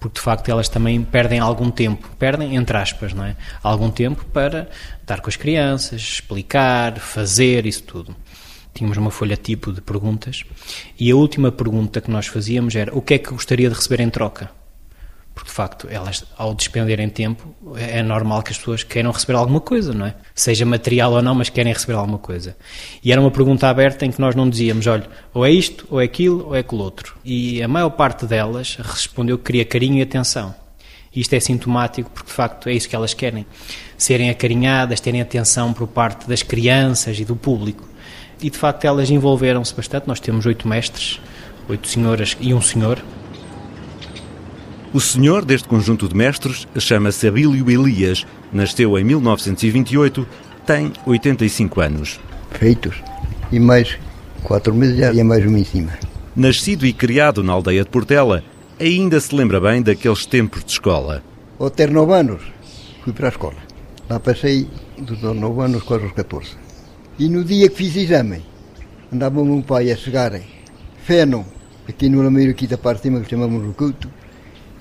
porque 0.00 0.18
de 0.18 0.20
facto 0.20 0.48
elas 0.48 0.68
também 0.68 1.02
perdem 1.02 1.38
algum 1.38 1.70
tempo, 1.70 2.08
perdem 2.18 2.56
entre 2.56 2.76
aspas, 2.76 3.12
não 3.12 3.24
é? 3.24 3.36
Algum 3.62 3.90
tempo 3.90 4.24
para 4.26 4.68
estar 5.00 5.20
com 5.20 5.28
as 5.28 5.36
crianças, 5.36 6.00
explicar, 6.00 6.98
fazer 6.98 7.66
isso 7.66 7.82
tudo. 7.82 8.14
Tínhamos 8.74 8.96
uma 8.96 9.10
folha 9.10 9.36
tipo 9.36 9.72
de 9.72 9.80
perguntas 9.80 10.44
e 10.98 11.10
a 11.10 11.16
última 11.16 11.50
pergunta 11.50 12.00
que 12.00 12.10
nós 12.10 12.26
fazíamos 12.26 12.76
era 12.76 12.96
o 12.96 13.02
que 13.02 13.14
é 13.14 13.18
que 13.18 13.30
gostaria 13.30 13.68
de 13.68 13.74
receber 13.74 14.00
em 14.00 14.10
troca? 14.10 14.57
De 15.48 15.54
facto, 15.54 15.88
elas, 15.90 16.26
ao 16.36 16.54
despenderem 16.54 17.08
tempo, 17.08 17.54
é 17.74 18.02
normal 18.02 18.42
que 18.42 18.52
as 18.52 18.58
pessoas 18.58 18.82
queiram 18.82 19.10
receber 19.10 19.32
alguma 19.32 19.62
coisa, 19.62 19.94
não 19.94 20.04
é? 20.04 20.14
Seja 20.34 20.66
material 20.66 21.10
ou 21.12 21.22
não, 21.22 21.34
mas 21.34 21.48
querem 21.48 21.72
receber 21.72 21.94
alguma 21.94 22.18
coisa. 22.18 22.54
E 23.02 23.10
era 23.10 23.18
uma 23.18 23.30
pergunta 23.30 23.66
aberta 23.66 24.04
em 24.04 24.10
que 24.10 24.20
nós 24.20 24.34
não 24.34 24.48
dizíamos, 24.48 24.86
olha, 24.86 25.06
ou 25.32 25.46
é 25.46 25.50
isto, 25.50 25.86
ou 25.88 26.02
é 26.02 26.04
aquilo, 26.04 26.48
ou 26.48 26.54
é 26.54 26.58
aquilo 26.58 26.82
outro. 26.82 27.16
E 27.24 27.62
a 27.62 27.66
maior 27.66 27.88
parte 27.88 28.26
delas 28.26 28.76
respondeu 28.78 29.38
que 29.38 29.44
queria 29.44 29.64
carinho 29.64 29.96
e 29.96 30.02
atenção. 30.02 30.54
E 31.14 31.20
isto 31.22 31.32
é 31.32 31.40
sintomático 31.40 32.10
porque, 32.10 32.28
de 32.28 32.34
facto, 32.34 32.68
é 32.68 32.74
isso 32.74 32.86
que 32.86 32.94
elas 32.94 33.14
querem. 33.14 33.46
Serem 33.96 34.28
acarinhadas, 34.28 35.00
terem 35.00 35.22
atenção 35.22 35.72
por 35.72 35.88
parte 35.88 36.28
das 36.28 36.42
crianças 36.42 37.18
e 37.18 37.24
do 37.24 37.34
público. 37.34 37.88
E, 38.38 38.50
de 38.50 38.58
facto, 38.58 38.84
elas 38.84 39.10
envolveram-se 39.10 39.74
bastante. 39.74 40.06
Nós 40.06 40.20
temos 40.20 40.44
oito 40.44 40.68
mestres, 40.68 41.18
oito 41.70 41.88
senhoras 41.88 42.36
e 42.38 42.52
um 42.52 42.60
senhor. 42.60 43.02
O 44.92 45.00
senhor 45.00 45.44
deste 45.44 45.68
conjunto 45.68 46.08
de 46.08 46.16
mestres 46.16 46.66
chama-se 46.78 47.28
Abílio 47.28 47.70
Elias, 47.70 48.24
nasceu 48.50 48.98
em 48.98 49.04
1928, 49.04 50.26
tem 50.64 50.90
85 51.04 51.80
anos. 51.82 52.18
Feitos. 52.52 52.96
E 53.52 53.60
mais 53.60 53.98
quatro 54.42 54.74
meses 54.74 55.14
ia 55.14 55.22
mais 55.22 55.44
um 55.44 55.58
em 55.58 55.64
cima. 55.64 55.92
Nascido 56.34 56.86
e 56.86 56.94
criado 56.94 57.42
na 57.42 57.52
aldeia 57.52 57.84
de 57.84 57.90
Portela, 57.90 58.42
ainda 58.80 59.20
se 59.20 59.34
lembra 59.34 59.60
bem 59.60 59.82
daqueles 59.82 60.24
tempos 60.24 60.64
de 60.64 60.72
escola. 60.72 61.22
Ao 61.58 61.68
ter 61.68 61.90
nove 61.90 62.14
anos, 62.14 62.40
fui 63.04 63.12
para 63.12 63.28
a 63.28 63.30
escola. 63.30 63.56
Lá 64.08 64.18
passei 64.18 64.66
dos 64.96 65.20
nove 65.20 65.60
anos 65.60 65.82
quase 65.82 66.04
aos 66.04 66.12
14. 66.14 66.52
E 67.18 67.28
no 67.28 67.44
dia 67.44 67.68
que 67.68 67.76
fiz 67.76 67.94
exame, 67.94 68.42
andava 69.12 69.38
o 69.38 69.44
meu 69.44 69.62
pai 69.62 69.92
a 69.92 69.96
chegar 69.96 70.32
feno, 71.04 71.44
aqui 71.86 72.08
no 72.08 72.22
Lameiro, 72.22 72.52
aqui 72.52 72.66
da 72.66 72.78
parte 72.78 72.98
de 72.98 73.02
cima, 73.02 73.20
que 73.20 73.28
chamamos 73.28 73.68
o 73.68 73.74
culto, 73.74 74.08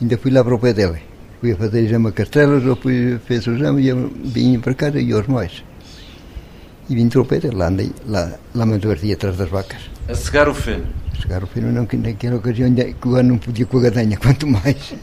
ainda 0.01 0.17
fui 0.17 0.31
lá 0.31 0.43
para 0.43 0.55
o 0.55 0.59
pé 0.59 0.73
dele. 0.73 0.99
Fui 1.39 1.51
a 1.51 1.55
fazer 1.55 1.81
exame 1.81 2.07
a 2.07 2.11
Castelas, 2.11 2.63
depois 2.63 3.21
fez 3.25 3.45
o 3.47 3.51
exame 3.51 3.83
e 3.83 3.87
eu 3.89 4.11
vim 4.23 4.59
para 4.59 4.73
casa 4.73 4.99
e 4.99 5.11
aos 5.11 5.27
mais. 5.27 5.63
E 6.89 6.95
vim 6.95 7.09
para 7.09 7.21
o 7.21 7.25
pé 7.25 7.39
dele, 7.39 7.55
lá 7.55 7.67
andei, 7.67 7.91
lá, 8.07 8.33
lá 8.55 8.65
me 8.65 8.79
divertia 8.79 9.13
atrás 9.13 9.37
das 9.37 9.49
vacas. 9.49 9.81
A 10.07 10.15
cegar 10.15 10.47
o 10.47 10.53
feno? 10.53 10.85
A 11.13 11.21
cegar 11.21 11.43
o 11.43 11.47
feno, 11.47 11.71
não, 11.71 11.85
que 11.85 11.97
naquela 11.97 12.37
ocasião 12.37 12.73
que 12.73 13.07
o 13.07 13.15
ano 13.15 13.29
não 13.29 13.37
podia 13.37 13.65
com 13.65 13.77
a 13.77 13.81
gadanha, 13.81 14.17
quanto 14.21 14.47
mais. 14.47 14.93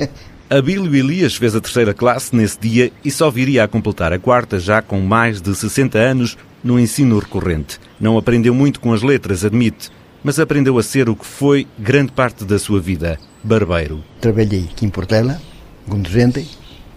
Abílio 0.49 0.95
Elias 0.95 1.37
fez 1.37 1.55
a 1.55 1.61
terceira 1.61 1.95
classe 1.95 2.35
nesse 2.35 2.59
dia 2.59 2.93
e 3.05 3.11
só 3.11 3.31
viria 3.31 3.65
a 3.65 3.69
completar 3.69 4.13
a 4.13 4.19
quarta 4.19 4.59
já 4.59 4.83
com 4.83 5.01
mais 5.01 5.41
de 5.41 5.55
60 5.55 5.99
anos 5.99 6.37
no 6.63 6.79
ensino 6.81 7.19
recorrente. 7.19 7.79
Não 8.01 8.17
aprendeu 8.17 8.55
muito 8.55 8.81
com 8.81 8.93
as 8.93 9.03
letras, 9.03 9.45
admite, 9.45 9.91
mas 10.25 10.41
aprendeu 10.41 10.79
a 10.79 10.83
ser 10.83 11.11
o 11.11 11.15
que 11.15 11.27
foi 11.27 11.67
grande 11.79 12.11
parte 12.11 12.47
da 12.47 12.59
sua 12.59 12.81
vida, 12.81 13.19
barbeiro. 13.43 14.03
Trabalhei 14.23 14.67
aqui 14.73 14.87
em 14.87 14.89
Portela, 14.89 15.39
Gondozente, 15.87 16.49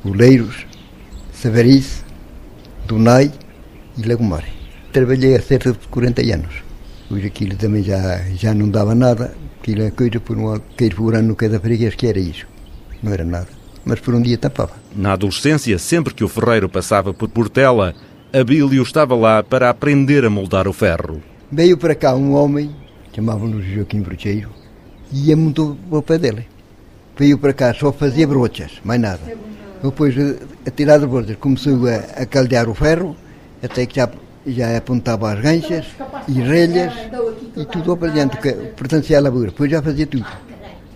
Oleiros, 0.06 0.66
Savarice, 1.34 2.04
Dunai 2.88 3.30
e 3.98 4.08
Lagomar. 4.08 4.46
Trabalhei 4.94 5.36
há 5.36 5.42
cerca 5.42 5.74
de 5.74 5.80
40 5.90 6.22
anos. 6.34 6.64
Hoje 7.12 7.28
aquilo 7.28 7.58
também 7.58 7.84
já, 7.84 8.20
já 8.34 8.54
não 8.54 8.70
dava 8.70 8.96
nada, 8.96 9.36
aquilo 9.60 9.84
é 9.84 9.92
coisa 9.92 10.22
por 10.22 10.38
um 10.38 10.58
queiro 10.78 10.96
por 10.96 11.14
ano 11.14 11.28
no 11.28 11.36
cada 11.36 11.60
freguês 11.60 11.96
que 11.96 12.08
era 12.08 12.20
isso. 12.20 12.48
Não 13.04 13.12
era 13.12 13.26
nada, 13.26 13.50
mas 13.84 14.00
por 14.00 14.16
um 14.16 14.22
dia 14.22 14.38
tapava. 14.38 14.74
Na 14.96 15.14
adolescência, 15.14 15.78
sempre 15.78 16.14
que 16.14 16.24
o 16.24 16.30
ferreiro 16.30 16.70
passava 16.70 17.14
por 17.14 17.28
Portela, 17.28 17.94
Abílio 18.32 18.82
estava 18.82 19.16
lá 19.16 19.44
para 19.44 19.70
aprender 19.70 20.24
a 20.24 20.30
moldar 20.30 20.68
o 20.68 20.74
ferro. 20.74 21.22
Veio 21.52 21.78
para 21.78 21.96
cá 21.96 22.16
um 22.16 22.34
homem, 22.34 22.74
chamavam-no 23.18 23.60
Joaquim 23.64 24.02
Brocheiro, 24.02 24.52
e 25.12 25.30
ia 25.30 25.36
muito 25.36 25.76
ao 25.92 26.04
pé 26.04 26.20
dele. 26.20 26.46
Veio 27.18 27.40
para 27.40 27.52
cá, 27.52 27.74
só 27.74 27.92
fazia 27.92 28.28
brochas, 28.28 28.74
mais 28.84 29.02
nada. 29.02 29.20
Depois, 29.84 30.14
a 30.68 30.70
tirar 30.70 31.00
de 31.00 31.08
brochas, 31.08 31.36
começou 31.38 31.88
a, 31.88 31.96
a 32.22 32.26
caldear 32.28 32.70
o 32.70 32.76
ferro, 32.76 33.16
até 33.64 33.88
que 33.88 33.96
já, 33.96 34.08
já 34.46 34.78
apontava 34.78 35.34
as 35.34 35.40
ganchas 35.42 35.88
e 36.28 36.34
relhas 36.34 36.94
e 37.56 37.66
tudo 37.66 37.98
para 37.98 38.12
dentro, 38.12 38.40
que 38.40 38.52
pertencia 38.78 39.18
à 39.18 39.22
lavoura. 39.22 39.48
Depois 39.48 39.72
já 39.72 39.82
fazia 39.82 40.06
tudo. 40.06 40.28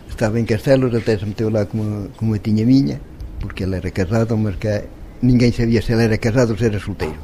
Estava 0.08 0.40
em 0.40 0.46
Castelos, 0.46 0.94
até 0.94 1.18
se 1.18 1.26
meteu 1.26 1.50
lá 1.50 1.66
com 1.66 1.80
uma, 1.80 2.08
com 2.10 2.26
uma 2.26 2.38
tinha 2.38 2.64
minha, 2.64 3.02
porque 3.40 3.64
ele 3.64 3.78
era 3.78 3.90
casado, 3.90 4.38
mas 4.38 4.58
que 4.58 4.84
ninguém 5.24 5.52
sabia 5.52 5.82
se 5.82 5.92
ele 5.92 6.04
era 6.04 6.18
casado 6.20 6.52
ou 6.52 6.58
se 6.58 6.66
era 6.66 6.80
solteiro. 6.80 7.18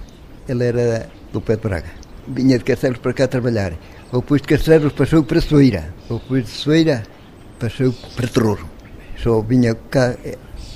Ele 0.50 0.64
era 0.64 1.08
do 1.32 1.40
pé 1.40 1.56
de 1.56 1.62
Braga. 1.62 1.92
Vinha 2.28 2.58
de 2.58 2.64
Castelos 2.64 2.98
para 2.98 3.14
cá 3.14 3.28
trabalhar. 3.28 3.74
Depois 4.12 4.42
de 4.42 4.48
Castelos 4.48 4.94
passou 4.94 5.24
para 5.24 5.42
Soeira. 5.42 5.94
Depois 6.10 6.46
de 6.46 6.52
Soeira 6.52 7.04
passou 7.60 7.94
para 8.16 8.28
Terror. 8.28 8.60
Só 9.22 9.42
vinha 9.42 9.76
cá, 9.76 10.16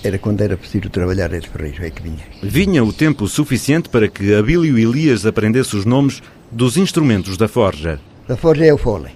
era 0.04 0.18
quando 0.18 0.42
era 0.42 0.58
preciso 0.58 0.90
trabalhar 0.90 1.32
esse 1.34 1.48
ferreiro, 1.48 1.86
é 1.86 1.90
que 1.90 2.02
vinha. 2.02 2.26
Vinha 2.44 2.84
o 2.84 2.92
tempo 2.92 3.28
suficiente 3.28 3.88
para 3.88 4.08
que 4.10 4.34
Abílio 4.34 4.78
Elias 4.78 5.26
aprendesse 5.26 5.76
os 5.76 5.86
nomes 5.86 6.22
dos 6.52 6.76
instrumentos 6.76 7.38
da 7.38 7.48
forja. 7.48 8.00
A 8.28 8.36
forja 8.36 8.66
é 8.66 8.74
o 8.74 8.78
fole. 8.78 9.12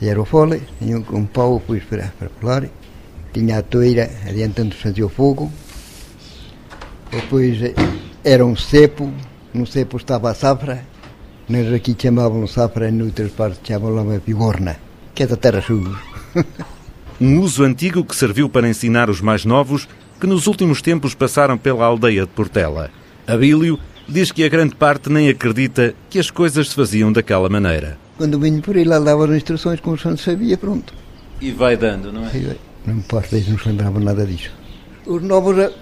Era 0.00 0.20
o 0.20 0.24
fole, 0.24 0.62
tinha 0.78 0.98
um, 0.98 1.24
pau 1.24 1.58
depois 1.58 1.82
para, 1.84 2.12
para 2.18 2.28
pular, 2.28 2.68
tinha 3.32 3.58
a 3.58 3.62
toeira 3.62 4.10
adiantando 4.28 4.74
se 4.74 4.82
fazia 4.82 5.06
o 5.06 5.08
fogo, 5.08 5.50
depois 7.10 7.58
era 8.22 8.44
um 8.44 8.54
cepo, 8.54 9.10
no 9.54 9.66
cepo 9.66 9.96
estava 9.96 10.30
a 10.30 10.34
safra, 10.34 10.84
nós 11.48 11.72
aqui 11.72 11.96
chamavam 11.96 12.46
safra, 12.46 12.88
em 12.88 13.02
outras 13.02 13.30
partes 13.30 13.60
chamavam 13.64 14.14
a 14.14 14.18
bigorna, 14.18 14.76
que 15.14 15.22
é 15.22 15.26
da 15.26 15.36
terra 15.36 15.62
sul. 15.62 15.94
um 17.20 17.40
uso 17.40 17.62
antigo 17.62 18.04
que 18.04 18.16
serviu 18.16 18.48
para 18.48 18.68
ensinar 18.68 19.08
os 19.08 19.20
mais 19.20 19.44
novos 19.44 19.88
que 20.20 20.26
nos 20.26 20.46
últimos 20.46 20.82
tempos 20.82 21.14
passaram 21.14 21.56
pela 21.56 21.84
aldeia 21.84 22.22
de 22.22 22.32
Portela. 22.32 22.90
Abílio 23.26 23.78
diz 24.08 24.32
que 24.32 24.44
a 24.44 24.48
grande 24.48 24.74
parte 24.74 25.08
nem 25.08 25.28
acredita 25.28 25.94
que 26.10 26.18
as 26.18 26.30
coisas 26.30 26.70
se 26.70 26.74
faziam 26.74 27.12
daquela 27.12 27.48
maneira. 27.48 27.96
Quando 28.16 28.40
vinha 28.40 28.60
por 28.60 28.76
aí, 28.76 28.84
lá 28.84 28.98
dava 28.98 29.26
as 29.26 29.36
instruções 29.36 29.78
como 29.80 29.96
se 29.96 30.08
não 30.08 30.16
sabia, 30.16 30.56
pronto. 30.56 30.94
E 31.40 31.52
vai 31.52 31.76
dando, 31.76 32.12
não 32.12 32.26
é? 32.26 32.56
Não 32.86 32.94
me 32.94 33.02
posso 33.02 33.36
dizer, 33.36 33.50
não 33.50 33.58
se 33.58 33.68
lembravam 33.68 34.00
nada 34.00 34.24
disso. 34.24 34.50
Os 35.06 35.22
novos 35.22 35.58
eh, 35.58 35.72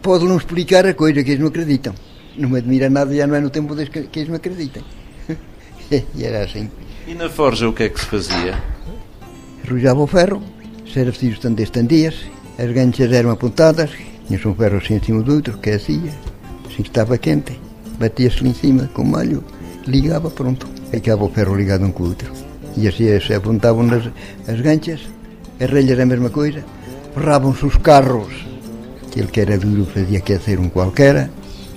podem 0.00 0.28
não 0.28 0.36
explicar 0.36 0.86
a 0.86 0.94
coisa 0.94 1.22
que 1.22 1.30
eles 1.30 1.40
não 1.40 1.48
acreditam. 1.48 1.94
Não 2.38 2.48
me 2.48 2.58
admira 2.58 2.88
nada, 2.88 3.14
já 3.14 3.26
não 3.26 3.34
é 3.34 3.40
no 3.40 3.50
tempo 3.50 3.74
deles 3.74 3.90
que, 3.90 4.04
que 4.04 4.20
eles 4.20 4.28
me 4.28 4.36
acreditem. 4.36 4.82
e 6.14 6.24
era 6.24 6.44
assim. 6.44 6.70
E 7.06 7.14
na 7.14 7.28
forja 7.28 7.68
o 7.68 7.72
que 7.72 7.84
é 7.84 7.88
que 7.88 8.00
se 8.00 8.06
fazia? 8.06 8.62
Arrojava 9.66 10.00
o 10.00 10.06
ferro, 10.06 10.42
era 10.94 11.10
preciso 11.10 11.34
estender, 11.34 11.64
estendias, 11.64 12.14
as 12.58 12.70
ganchas 12.72 13.12
eram 13.12 13.30
apontadas, 13.30 13.90
tinha 14.26 14.40
um 14.46 14.54
ferro 14.54 14.78
assim 14.78 14.94
em 14.94 15.02
cima 15.02 15.22
do 15.22 15.34
outro, 15.34 15.58
que 15.58 15.70
assim 15.70 16.10
que 16.68 16.82
estava 16.82 17.18
quente, 17.18 17.60
batia-se 17.98 18.42
lá 18.42 18.48
em 18.48 18.54
cima 18.54 18.90
com 18.94 19.04
malho, 19.04 19.44
ligava, 19.86 20.30
pronto, 20.30 20.66
ficava 20.90 21.24
o 21.24 21.28
ferro 21.28 21.54
ligado 21.54 21.84
um 21.84 21.92
com 21.92 22.04
o 22.04 22.08
outro. 22.08 22.32
E 22.76 22.88
assim 22.88 23.20
se 23.20 23.34
apontavam 23.34 23.86
as, 23.92 24.08
as 24.48 24.60
ganchas, 24.60 25.00
as 25.60 25.70
relhas 25.70 25.98
a 25.98 26.06
mesma 26.06 26.30
coisa, 26.30 26.64
ferravam-se 27.14 27.66
os 27.66 27.76
carros, 27.76 28.32
aquele 29.06 29.26
que 29.26 29.40
era 29.40 29.58
duro 29.58 29.84
fazia 29.86 30.18
aquecer 30.18 30.58
um 30.60 30.68
qualquer, 30.68 31.28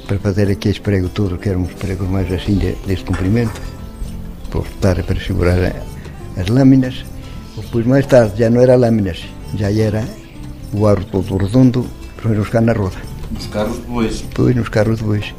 para 0.08 0.20
fazer 0.20 0.50
aquele 0.50 0.79
prego 0.79 1.10
todo, 1.10 1.38
que 1.38 1.50
eram 1.50 1.62
uns 1.62 1.74
pregos 1.74 2.08
mais 2.08 2.32
assim 2.32 2.55
de, 2.55 2.74
deste 2.86 3.05
comprimento, 3.05 3.60
estar 4.62 5.01
para 5.03 5.19
segurar 5.19 5.75
as 6.38 6.48
lâminas. 6.48 7.03
Depois 7.55 7.86
mais 7.86 8.05
tarde 8.05 8.39
já 8.39 8.50
não 8.50 8.62
era 8.62 8.75
lâminas, 8.75 9.24
já 9.55 9.72
era 9.72 10.03
o 10.74 10.88
aro 10.88 11.03
todo 11.05 11.38
redondo 11.38 11.86
para 12.22 12.33
buscar 12.33 12.62
na 12.62 12.74
roda. 12.74 12.98
Nos 13.31 13.48
carros 13.48 13.75
de 13.77 13.88
bois. 13.88 14.22
Depois 14.22 14.55
nos 14.55 14.69
carros 14.69 14.98
de 15.00 15.03
bois. 15.03 15.33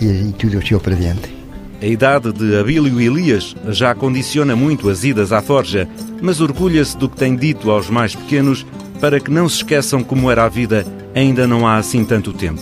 E 0.00 0.08
aí 0.08 0.34
tudo 0.38 0.58
desceu 0.58 0.80
para 0.80 0.94
diante. 0.94 1.40
A 1.82 1.86
idade 1.86 2.32
de 2.32 2.56
Abílio 2.58 3.00
Elias 3.00 3.56
já 3.68 3.94
condiciona 3.94 4.54
muito 4.54 4.90
as 4.90 5.02
idas 5.02 5.32
à 5.32 5.40
forja, 5.40 5.88
mas 6.20 6.40
orgulha-se 6.40 6.96
do 6.96 7.08
que 7.08 7.16
tem 7.16 7.34
dito 7.34 7.70
aos 7.70 7.88
mais 7.88 8.14
pequenos 8.14 8.66
para 9.00 9.18
que 9.18 9.30
não 9.30 9.48
se 9.48 9.56
esqueçam 9.56 10.04
como 10.04 10.30
era 10.30 10.44
a 10.44 10.48
vida 10.48 10.84
ainda 11.14 11.46
não 11.46 11.66
há 11.66 11.76
assim 11.76 12.04
tanto 12.04 12.32
tempo. 12.32 12.60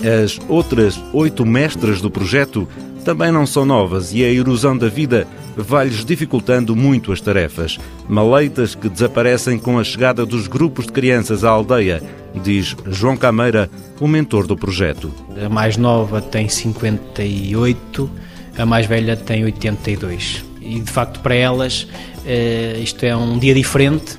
As 0.00 0.38
outras 0.48 1.00
oito 1.12 1.44
mestras 1.44 2.00
do 2.00 2.10
projeto 2.10 2.68
também 3.02 3.32
não 3.32 3.44
são 3.46 3.64
novas 3.64 4.12
e 4.14 4.24
a 4.24 4.30
erosão 4.30 4.76
da 4.76 4.88
vida 4.88 5.26
vai-lhes 5.56 6.04
dificultando 6.04 6.74
muito 6.74 7.12
as 7.12 7.20
tarefas. 7.20 7.78
Maleitas 8.08 8.74
que 8.74 8.88
desaparecem 8.88 9.58
com 9.58 9.78
a 9.78 9.84
chegada 9.84 10.24
dos 10.24 10.46
grupos 10.46 10.86
de 10.86 10.92
crianças 10.92 11.44
à 11.44 11.50
aldeia, 11.50 12.02
diz 12.42 12.76
João 12.86 13.16
Cameira, 13.16 13.68
o 14.00 14.06
mentor 14.06 14.46
do 14.46 14.56
projeto. 14.56 15.12
A 15.44 15.48
mais 15.48 15.76
nova 15.76 16.20
tem 16.20 16.48
58, 16.48 18.10
a 18.56 18.64
mais 18.64 18.86
velha 18.86 19.16
tem 19.16 19.44
82. 19.44 20.44
E 20.60 20.80
de 20.80 20.90
facto, 20.90 21.20
para 21.20 21.34
elas, 21.34 21.88
eh, 22.24 22.78
isto 22.80 23.04
é 23.04 23.16
um 23.16 23.38
dia 23.38 23.54
diferente 23.54 24.18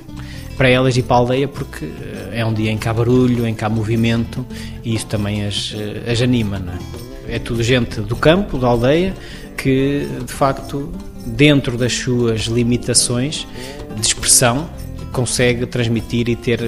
para 0.56 0.68
elas 0.68 0.96
e 0.96 1.02
para 1.02 1.16
a 1.16 1.18
aldeia, 1.18 1.48
porque 1.48 1.84
eh, 1.86 2.40
é 2.40 2.46
um 2.46 2.52
dia 2.52 2.70
em 2.70 2.78
que 2.78 2.88
há 2.88 2.92
barulho, 2.92 3.46
em 3.46 3.54
que 3.54 3.64
há 3.64 3.68
movimento 3.68 4.46
e 4.84 4.94
isso 4.94 5.06
também 5.06 5.44
as, 5.44 5.74
eh, 5.74 6.10
as 6.10 6.20
anima. 6.20 6.58
Não 6.58 6.74
é? 6.74 7.13
É 7.28 7.38
tudo 7.38 7.62
gente 7.62 8.00
do 8.00 8.16
campo, 8.16 8.58
da 8.58 8.68
aldeia, 8.68 9.14
que 9.56 10.06
de 10.24 10.32
facto, 10.32 10.92
dentro 11.26 11.76
das 11.76 11.92
suas 11.92 12.42
limitações 12.42 13.46
de 13.96 14.06
expressão, 14.06 14.68
consegue 15.12 15.64
transmitir 15.66 16.28
e 16.28 16.36
ter 16.36 16.60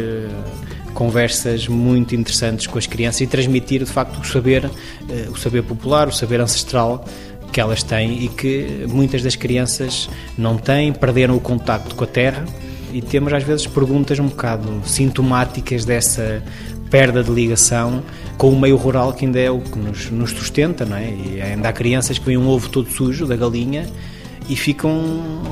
conversas 0.94 1.68
muito 1.68 2.14
interessantes 2.14 2.66
com 2.66 2.78
as 2.78 2.86
crianças 2.86 3.20
e 3.20 3.26
transmitir 3.26 3.84
de 3.84 3.90
facto 3.90 4.18
o 4.18 4.24
saber, 4.24 4.70
o 5.30 5.36
saber 5.36 5.62
popular, 5.62 6.08
o 6.08 6.12
saber 6.12 6.40
ancestral 6.40 7.04
que 7.52 7.60
elas 7.60 7.82
têm 7.82 8.24
e 8.24 8.28
que 8.28 8.86
muitas 8.88 9.22
das 9.22 9.36
crianças 9.36 10.08
não 10.38 10.56
têm, 10.56 10.92
perderam 10.92 11.36
o 11.36 11.40
contacto 11.40 11.94
com 11.94 12.04
a 12.04 12.06
terra. 12.06 12.44
E 12.92 13.02
temos 13.02 13.32
às 13.32 13.42
vezes 13.42 13.66
perguntas 13.66 14.18
um 14.18 14.28
bocado 14.28 14.80
sintomáticas 14.86 15.84
dessa 15.84 16.42
perda 16.90 17.22
de 17.22 17.30
ligação 17.30 18.02
com 18.36 18.50
o 18.50 18.60
meio 18.60 18.76
rural 18.76 19.12
que 19.12 19.24
ainda 19.24 19.40
é 19.40 19.50
o 19.50 19.60
que 19.60 19.78
nos, 19.78 20.10
nos 20.10 20.30
sustenta, 20.30 20.84
não 20.84 20.96
é? 20.96 21.10
E 21.10 21.40
ainda 21.40 21.68
há 21.68 21.72
crianças 21.72 22.18
que 22.18 22.24
veem 22.24 22.38
um 22.38 22.48
ovo 22.48 22.68
todo 22.68 22.90
sujo 22.90 23.26
da 23.26 23.36
galinha 23.36 23.86
e 24.48 24.56
ficam 24.56 24.92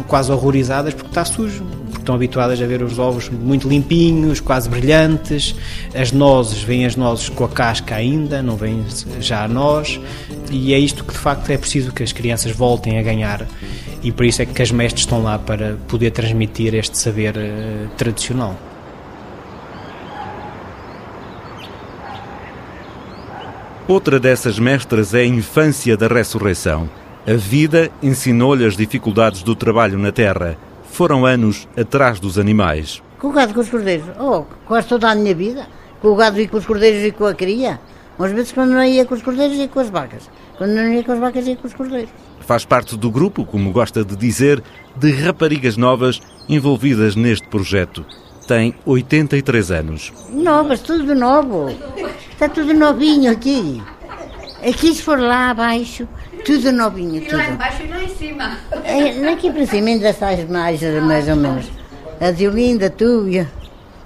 quase 0.06 0.30
horrorizadas 0.30 0.94
porque 0.94 1.08
está 1.08 1.24
sujo, 1.24 1.64
porque 1.86 1.98
estão 1.98 2.14
habituadas 2.14 2.60
a 2.60 2.66
ver 2.66 2.82
os 2.82 2.98
ovos 2.98 3.28
muito 3.28 3.68
limpinhos, 3.68 4.40
quase 4.40 4.68
brilhantes, 4.68 5.54
as 5.94 6.12
nozes, 6.12 6.62
vêm 6.62 6.86
as 6.86 6.94
nozes 6.94 7.28
com 7.28 7.44
a 7.44 7.48
casca 7.48 7.96
ainda, 7.96 8.42
não 8.42 8.56
vêm 8.56 8.84
já 9.20 9.44
a 9.44 9.48
nós, 9.48 10.00
e 10.50 10.72
é 10.72 10.78
isto 10.78 11.04
que 11.04 11.12
de 11.12 11.18
facto 11.18 11.50
é 11.50 11.58
preciso 11.58 11.92
que 11.92 12.02
as 12.02 12.12
crianças 12.12 12.52
voltem 12.52 12.98
a 12.98 13.02
ganhar, 13.02 13.46
e 14.02 14.12
por 14.12 14.24
isso 14.24 14.42
é 14.42 14.46
que 14.46 14.62
as 14.62 14.70
mestres 14.70 15.02
estão 15.02 15.22
lá 15.22 15.38
para 15.38 15.76
poder 15.88 16.10
transmitir 16.10 16.74
este 16.74 16.96
saber 16.96 17.34
uh, 17.36 17.88
tradicional. 17.96 18.56
Outra 23.86 24.18
dessas 24.18 24.58
mestras 24.58 25.12
é 25.12 25.20
a 25.20 25.26
infância 25.26 25.94
da 25.94 26.06
ressurreição. 26.06 26.88
A 27.26 27.34
vida 27.34 27.90
ensinou-lhe 28.02 28.64
as 28.64 28.78
dificuldades 28.78 29.42
do 29.42 29.54
trabalho 29.54 29.98
na 29.98 30.10
terra. 30.10 30.56
Foram 30.84 31.26
anos 31.26 31.68
atrás 31.76 32.18
dos 32.18 32.38
animais. 32.38 33.02
Com 33.18 33.28
o 33.28 33.32
gado 33.32 33.50
e 33.50 33.54
com 33.54 33.60
os 33.60 33.68
cordeiros. 33.68 34.06
Oh, 34.18 34.44
quase 34.64 34.88
toda 34.88 35.10
a 35.10 35.14
minha 35.14 35.34
vida. 35.34 35.66
Com 36.00 36.08
o 36.08 36.16
gado 36.16 36.40
e 36.40 36.48
com 36.48 36.56
os 36.56 36.64
cordeiros 36.64 37.04
e 37.04 37.12
com 37.12 37.26
a 37.26 37.34
cria. 37.34 37.78
Umas 38.18 38.32
vezes 38.32 38.52
quando 38.52 38.70
não 38.70 38.82
ia 38.82 39.04
com 39.04 39.14
os 39.14 39.22
cordeiros 39.22 39.58
e 39.58 39.68
com 39.68 39.80
as 39.80 39.90
vacas. 39.90 40.30
Quando 40.56 40.70
não 40.70 40.90
ia 40.90 41.04
com 41.04 41.12
as 41.12 41.18
vacas 41.18 41.46
ia 41.46 41.56
com 41.56 41.66
os 41.66 41.74
cordeiros. 41.74 42.10
Faz 42.40 42.64
parte 42.64 42.96
do 42.96 43.10
grupo, 43.10 43.44
como 43.44 43.70
gosta 43.70 44.02
de 44.02 44.16
dizer, 44.16 44.62
de 44.96 45.12
raparigas 45.12 45.76
novas 45.76 46.22
envolvidas 46.48 47.16
neste 47.16 47.46
projeto. 47.48 48.02
Tem 48.48 48.74
83 48.86 49.70
anos. 49.70 50.10
Novas, 50.30 50.80
tudo 50.80 51.14
novo. 51.14 51.68
Está 52.34 52.48
tudo 52.48 52.74
novinho 52.74 53.30
aqui. 53.30 53.80
Aqui 54.68 54.92
se 54.92 55.02
for 55.02 55.20
lá 55.20 55.50
abaixo, 55.50 56.08
tudo 56.44 56.72
novinho, 56.72 57.22
tudo. 57.22 57.34
E 57.34 57.36
lá 57.36 57.50
embaixo 57.50 57.82
e 57.84 57.86
lá 57.86 58.02
em 58.02 58.08
cima. 58.08 58.58
É, 58.82 59.32
aqui 59.32 59.52
para 59.52 59.66
cima 59.66 59.88
ainda 59.88 60.10
estás 60.10 60.48
mais, 60.50 60.82
mais 60.82 61.28
ou 61.28 61.36
menos. 61.36 61.66
A 62.20 62.32
Diolinda, 62.32 62.90
tu, 62.90 63.26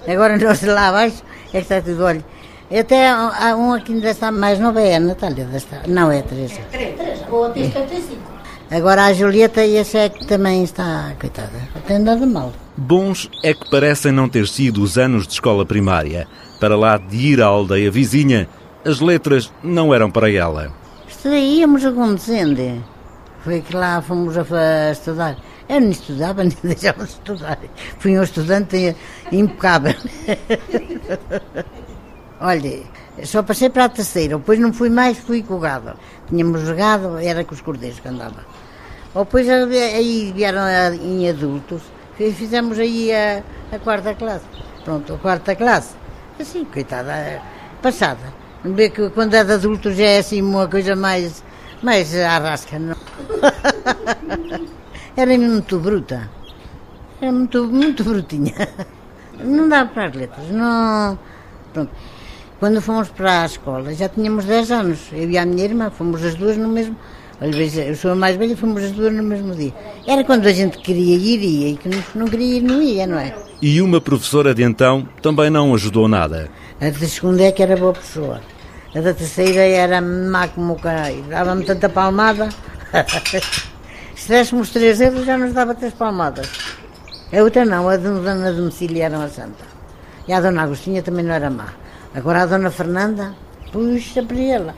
agora 0.07 0.37
nós 0.39 0.63
lá 0.63 0.89
abaixo 0.89 1.23
é 1.49 1.53
que 1.53 1.59
está 1.59 1.81
tudo, 1.81 2.05
olha. 2.05 2.23
Até 2.71 3.09
há 3.09 3.57
um 3.57 3.73
aqui 3.73 3.95
ainda 3.95 4.11
está 4.11 4.31
mais 4.31 4.59
nova, 4.59 4.79
é 4.79 4.97
a 4.97 5.01
Natália, 5.01 5.49
está, 5.55 5.81
não 5.87 6.13
é 6.13 6.19
a 6.19 6.23
Teresa. 6.23 6.61
Teresa, 6.71 7.25
ou 7.31 7.49
tem 7.49 7.65
75. 7.65 8.21
Agora 8.71 9.07
a 9.07 9.15
Julieta 9.15 9.65
e 9.65 9.79
a 9.79 9.85
Sé 9.85 10.11
que 10.11 10.27
também 10.27 10.63
está, 10.65 11.15
coitada, 11.19 11.51
tem 11.87 11.99
nada 11.99 12.27
mal. 12.27 12.53
Bons 12.77 13.31
é 13.43 13.55
que 13.55 13.71
parecem 13.71 14.13
não 14.13 14.29
ter 14.29 14.47
sido 14.47 14.83
os 14.83 14.99
anos 14.99 15.27
de 15.27 15.33
escola 15.33 15.65
primária. 15.65 16.29
Para 16.61 16.77
lá 16.77 16.99
de 16.99 17.17
ir 17.17 17.43
à 17.43 17.47
aldeia 17.47 17.91
vizinha, 17.91 18.49
as 18.85 19.01
letras 19.01 19.53
não 19.63 19.95
eram 19.95 20.11
para 20.11 20.31
ela. 20.31 20.73
Íamos 21.25 21.85
acontecendo. 21.85 22.85
Foi 23.45 23.61
que 23.61 23.75
lá 23.75 24.03
fomos 24.03 24.37
a 24.37 24.91
estudar. 24.91 25.37
Eu 25.69 25.81
nem 25.81 25.91
estudava, 25.91 26.43
nem 26.45 26.57
deixava 26.63 27.05
de 27.05 27.11
estudar. 27.11 27.59
Fui 27.99 28.19
um 28.19 28.23
estudante 28.23 28.97
impecável. 29.31 29.95
Olha, 32.41 32.83
só 33.25 33.43
passei 33.43 33.69
para 33.69 33.87
a 33.87 33.89
terceira, 33.89 34.39
depois 34.39 34.61
não 34.61 34.73
fui 34.73 34.89
mais, 34.89 35.19
fui 35.19 35.43
com 35.43 35.55
o 35.55 35.59
gado. 35.59 35.95
Tínhamos 36.29 36.69
gado, 36.71 37.19
era 37.19 37.45
com 37.45 37.55
os 37.55 37.61
cordeiros 37.61 38.01
que 38.01 38.09
andava. 38.09 38.45
Depois 39.15 39.49
aí 39.49 40.33
vieram 40.35 40.63
em 41.03 41.29
adultos, 41.29 41.83
fizemos 42.17 42.79
aí 42.79 43.13
a, 43.13 43.43
a 43.73 43.79
quarta 43.79 44.15
classe. 44.15 44.45
Pronto, 44.85 45.15
a 45.15 45.19
quarta 45.19 45.57
classe. 45.57 45.95
Assim, 46.41 46.65
coitada, 46.65 47.43
passada. 47.83 48.33
Vê 48.65 48.91
que 48.91 49.09
quando 49.11 49.35
é 49.35 49.45
de 49.45 49.53
adultos 49.53 49.97
já 49.97 50.05
é 50.05 50.19
assim 50.19 50.43
uma 50.43 50.69
coisa 50.69 50.95
mais, 50.95 51.43
mais 51.83 52.15
arrasca, 52.17 52.79
não? 52.79 52.97
Era 55.17 55.37
muito 55.37 55.79
bruta. 55.79 56.31
Era 57.21 57.33
muito, 57.33 57.65
muito 57.65 58.05
brutinha. 58.05 58.55
Não 59.43 59.69
dava 59.69 59.91
para 59.91 60.07
as 60.07 60.15
letras, 60.15 60.51
não. 60.51 61.19
Pronto. 61.73 61.91
Quando 62.61 62.81
fomos 62.81 63.09
para 63.09 63.43
a 63.43 63.47
escola, 63.47 63.95
já 63.95 64.09
tínhamos 64.09 64.45
10 64.45 64.71
anos. 64.71 65.09
Eu 65.13 65.31
e 65.31 65.39
a 65.39 65.47
minha 65.47 65.65
irmã, 65.65 65.91
fomos 65.91 66.25
as 66.25 66.35
duas 66.35 66.57
no 66.57 66.69
mesmo. 66.69 66.97
Eu 67.41 67.95
sou 67.95 68.11
a 68.11 68.15
mais 68.17 68.37
velha, 68.37 68.57
fomos 68.57 68.83
as 68.83 68.91
duas 68.91 69.13
no 69.13 69.23
mesmo 69.23 69.55
dia. 69.55 69.73
Era 70.07 70.25
quando 70.25 70.47
a 70.47 70.53
gente 70.53 70.79
queria 70.79 71.17
ir, 71.17 71.41
ia, 71.41 71.69
e 71.69 71.77
que 71.77 71.89
não 72.17 72.27
queria 72.27 72.57
ir, 72.59 72.63
não 72.63 72.83
ia, 72.83 73.07
não 73.07 73.19
é? 73.19 73.33
E 73.63 73.81
uma 73.81 74.01
professora 74.01 74.53
de 74.53 74.65
então 74.65 75.09
também 75.23 75.49
não 75.49 75.73
ajudou 75.73 76.09
nada. 76.09 76.51
A 76.81 76.91
da 76.91 77.07
segunda 77.07 77.45
é 77.45 77.53
que 77.53 77.63
era 77.63 77.77
boa 77.77 77.93
pessoa. 77.93 78.41
A 78.93 79.01
da 79.01 79.15
terceira 79.15 79.61
era 79.61 80.01
má 80.01 80.49
como 80.49 80.73
o 80.73 80.81
caralho. 80.81 81.23
Dava-me 81.29 81.65
tanta 81.65 81.89
palmada. 81.89 82.49
Se 84.17 84.29
dessemos 84.29 84.71
três 84.71 85.01
euros, 85.01 85.25
já 85.25 85.39
nos 85.39 85.53
dava 85.53 85.77
três 85.77 85.95
palmadas. 85.95 86.49
A 87.33 87.43
outra 87.43 87.65
não, 87.65 87.89
a 87.89 87.97
dona 87.97 88.53
domicílio 88.53 89.01
era 89.01 89.17
uma 89.17 89.29
santa. 89.29 89.65
E 90.27 90.33
a 90.33 90.41
dona 90.41 90.63
Agostinha 90.63 91.03
também 91.03 91.25
não 91.25 91.35
era 91.35 91.51
má. 91.51 91.69
Agora 92.15 92.43
a 92.43 92.47
dona 92.47 92.71
Fernanda, 92.71 93.35
puxa 93.71 94.23
para 94.25 94.41
ela. 94.41 94.75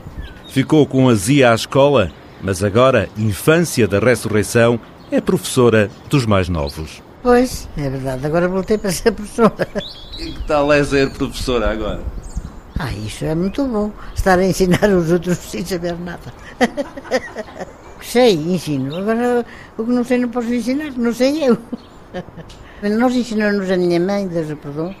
Ficou 0.49 0.85
com 0.85 1.09
azia 1.09 1.51
à 1.51 1.55
escola, 1.55 2.11
mas 2.41 2.63
agora, 2.63 3.09
infância 3.17 3.87
da 3.87 3.99
ressurreição, 3.99 4.79
é 5.11 5.19
professora 5.19 5.89
dos 6.09 6.25
mais 6.25 6.49
novos. 6.49 7.01
Pois, 7.21 7.69
é 7.77 7.89
verdade. 7.89 8.25
Agora 8.25 8.47
voltei 8.47 8.77
para 8.77 8.91
ser 8.91 9.11
professora. 9.11 9.67
E 10.19 10.31
que 10.31 10.47
tal 10.47 10.71
é 10.71 10.83
ser 10.83 11.11
professora 11.11 11.71
agora? 11.71 12.01
Ah, 12.79 12.91
isso 12.93 13.25
é 13.25 13.35
muito 13.35 13.63
bom. 13.65 13.91
Estar 14.15 14.39
a 14.39 14.43
ensinar 14.43 14.89
os 14.89 15.11
outros 15.11 15.37
sem 15.37 15.63
saber 15.65 15.97
nada. 15.99 16.33
Sei, 18.01 18.33
ensino. 18.33 18.95
Agora, 18.95 19.45
o 19.77 19.85
que 19.85 19.91
não 19.91 20.03
sei 20.03 20.17
não 20.17 20.29
posso 20.29 20.51
ensinar, 20.51 20.91
não 20.97 21.13
sei 21.13 21.47
eu. 21.47 21.57
Nós 22.97 23.15
ensinamos 23.15 23.69
a 23.69 23.77
minha 23.77 23.99
mãe, 23.99 24.27
Deus 24.27 24.49
a 24.49 24.55
perdoe, 24.55 24.97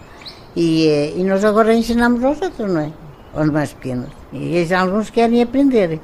e, 0.55 0.87
eh, 0.87 1.13
e 1.17 1.23
nós 1.23 1.43
agora 1.43 1.73
ensinamos 1.73 2.23
aos 2.23 2.39
outros, 2.39 2.71
não 2.71 2.81
é? 2.81 2.91
Aos 3.33 3.49
mais 3.49 3.73
pequenos. 3.73 4.09
E 4.31 4.55
eles, 4.55 4.71
alguns 4.71 5.09
querem 5.09 5.41
aprender, 5.41 5.99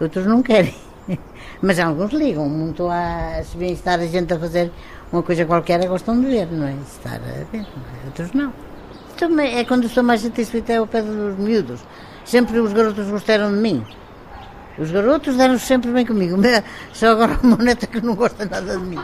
outros 0.00 0.26
não 0.26 0.42
querem. 0.42 0.74
Mas 1.62 1.78
alguns 1.78 2.12
ligam 2.12 2.48
muito 2.48 2.88
a 2.88 3.42
se 3.42 3.56
bem 3.56 3.72
estar 3.72 3.98
a 3.98 4.06
gente 4.06 4.32
a 4.32 4.38
fazer 4.38 4.70
uma 5.12 5.22
coisa 5.22 5.44
qualquer, 5.44 5.86
gostam 5.86 6.20
de 6.20 6.26
ver, 6.26 6.46
não 6.52 6.66
é? 6.66 6.74
Estar 6.86 7.16
a 7.16 7.18
ver, 7.18 7.46
é? 7.54 7.64
outros 8.06 8.32
não. 8.32 8.52
Então, 9.14 9.40
é 9.40 9.64
quando 9.64 9.86
estou 9.86 10.04
mais 10.04 10.20
satisfeita 10.20 10.72
é 10.74 10.76
ao 10.76 10.86
pé 10.86 11.02
dos 11.02 11.36
miúdos. 11.38 11.80
Sempre 12.24 12.60
os 12.60 12.72
garotos 12.72 13.08
gostaram 13.08 13.52
de 13.52 13.58
mim. 13.58 13.84
Os 14.78 14.92
garotos 14.92 15.36
deram 15.36 15.58
sempre 15.58 15.90
bem 15.90 16.06
comigo. 16.06 16.36
Só 16.92 17.08
agora 17.08 17.36
a 17.42 17.46
moneta 17.46 17.86
que 17.86 18.00
não 18.00 18.14
gosta 18.14 18.44
nada 18.44 18.78
de 18.78 18.84
mim. 18.84 19.00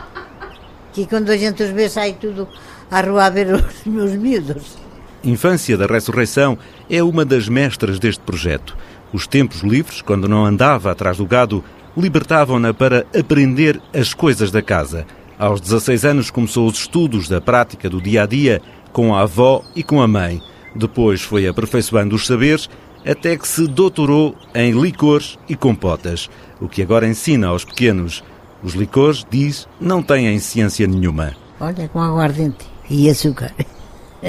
Que 0.93 1.05
quando 1.05 1.29
a 1.31 1.35
gente 1.35 1.61
os 1.63 1.69
vê, 1.69 1.89
sai 1.89 2.13
tudo 2.13 2.47
à 2.89 3.01
rua 3.01 3.25
a 3.25 3.29
ver 3.29 3.53
os 3.53 3.83
meus 3.85 4.11
miúdos. 4.11 4.77
Infância 5.21 5.75
da 5.75 5.85
Ressurreição 5.85 6.57
é 6.89 7.03
uma 7.03 7.25
das 7.25 7.49
mestras 7.49 7.99
deste 7.99 8.21
projeto. 8.21 8.77
Os 9.15 9.25
tempos 9.25 9.61
livres, 9.61 10.01
quando 10.01 10.27
não 10.27 10.45
andava 10.45 10.91
atrás 10.91 11.15
do 11.15 11.25
gado, 11.25 11.63
libertavam-na 11.95 12.73
para 12.73 13.05
aprender 13.17 13.81
as 13.93 14.13
coisas 14.13 14.51
da 14.51 14.61
casa. 14.61 15.05
Aos 15.39 15.61
16 15.61 16.03
anos 16.03 16.29
começou 16.29 16.67
os 16.67 16.79
estudos 16.79 17.29
da 17.29 17.39
prática 17.39 17.89
do 17.89 18.01
dia 18.01 18.23
a 18.23 18.25
dia 18.25 18.61
com 18.91 19.15
a 19.15 19.21
avó 19.21 19.63
e 19.73 19.81
com 19.83 20.01
a 20.01 20.07
mãe. 20.07 20.41
Depois 20.75 21.21
foi 21.21 21.47
aperfeiçoando 21.47 22.13
os 22.13 22.27
saberes 22.27 22.69
até 23.05 23.37
que 23.37 23.47
se 23.47 23.65
doutorou 23.67 24.35
em 24.53 24.73
licores 24.73 25.39
e 25.47 25.55
compotas, 25.55 26.29
o 26.59 26.67
que 26.67 26.81
agora 26.81 27.07
ensina 27.07 27.47
aos 27.47 27.63
pequenos. 27.63 28.21
Os 28.61 28.73
licores, 28.73 29.25
diz, 29.31 29.65
não 29.79 30.03
têm 30.03 30.37
ciência 30.39 30.85
nenhuma. 30.85 31.31
Olha, 31.61 31.87
com 31.87 32.01
aguardente 32.01 32.65
e 32.89 33.09
açúcar. 33.09 33.53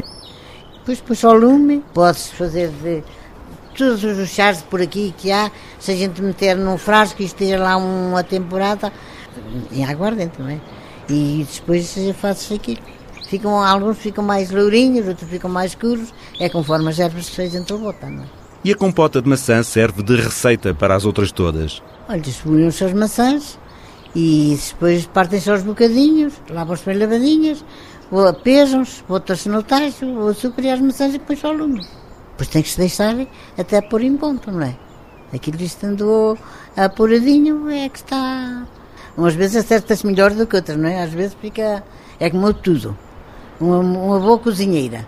Depois 0.78 1.00
pôs 1.00 1.24
ao 1.24 1.34
lume, 1.34 1.82
pode-se 1.92 2.32
fazer 2.34 2.68
de 2.68 3.02
todos 3.76 4.02
os 4.02 4.28
chás 4.30 4.62
por 4.62 4.80
aqui 4.80 5.14
que 5.16 5.30
há, 5.30 5.50
se 5.78 5.92
a 5.92 5.94
gente 5.94 6.20
meter 6.22 6.56
num 6.56 6.78
frasco 6.78 7.22
e 7.22 7.26
esteja 7.26 7.58
lá 7.58 7.76
uma 7.76 8.24
temporada, 8.24 8.92
em 9.70 9.84
aguardente, 9.84 10.40
não 10.40 10.48
é? 10.48 10.58
E 11.08 11.46
depois 11.54 11.94
faz-se 12.20 12.54
aquilo. 12.54 12.80
Ficam, 13.28 13.62
alguns 13.62 13.98
ficam 13.98 14.24
mais 14.24 14.50
lourinhos, 14.50 15.06
outros 15.08 15.28
ficam 15.28 15.50
mais 15.50 15.72
escuros, 15.72 16.14
é 16.40 16.48
conforme 16.48 16.88
as 16.88 16.98
ervas 16.98 17.28
que 17.28 17.42
a 17.42 17.48
gente 17.48 17.72
bota, 17.72 18.08
não 18.08 18.22
é? 18.22 18.26
E 18.64 18.72
a 18.72 18.76
compota 18.76 19.20
de 19.20 19.28
maçã 19.28 19.62
serve 19.62 20.02
de 20.02 20.16
receita 20.16 20.74
para 20.74 20.94
as 20.94 21.04
outras 21.04 21.30
todas. 21.30 21.82
Olha, 22.08 22.20
distribuem-se 22.20 22.84
as 22.84 22.92
maçãs 22.92 23.58
e 24.14 24.58
depois 24.70 25.06
partem-se 25.06 25.50
aos 25.50 25.62
bocadinhos, 25.62 26.34
lavam-se 26.50 26.84
bem 26.84 26.98
lavadinhas, 26.98 27.64
pesam-se, 28.42 29.02
botam-se 29.08 29.48
no 29.48 29.62
tacho, 29.62 30.06
o 30.06 30.28
açúcar 30.28 30.62
e 30.62 30.70
as 30.70 30.80
maçãs 30.80 31.14
e 31.14 31.18
depois 31.18 31.44
ao 31.44 31.52
lume. 31.52 31.84
Depois 32.36 32.48
tem 32.48 32.62
que 32.62 32.68
se 32.68 32.76
deixar 32.76 33.14
até 33.56 33.80
pôr 33.80 34.02
em 34.02 34.14
ponto, 34.14 34.52
não 34.52 34.62
é? 34.62 34.76
Aquilo 35.32 35.62
estando 35.62 36.36
apuradinho 36.76 37.70
é 37.70 37.88
que 37.88 37.98
está. 37.98 38.66
Umas 39.16 39.34
vezes 39.34 39.64
acerta-se 39.64 40.06
melhor 40.06 40.32
do 40.32 40.46
que 40.46 40.54
outras, 40.54 40.76
não 40.76 40.86
é? 40.86 41.02
Às 41.02 41.12
vezes 41.12 41.34
fica. 41.40 41.82
É 42.20 42.28
como 42.28 42.52
tudo. 42.52 42.96
Uma, 43.58 43.78
uma 43.78 44.20
boa 44.20 44.38
cozinheira 44.38 45.06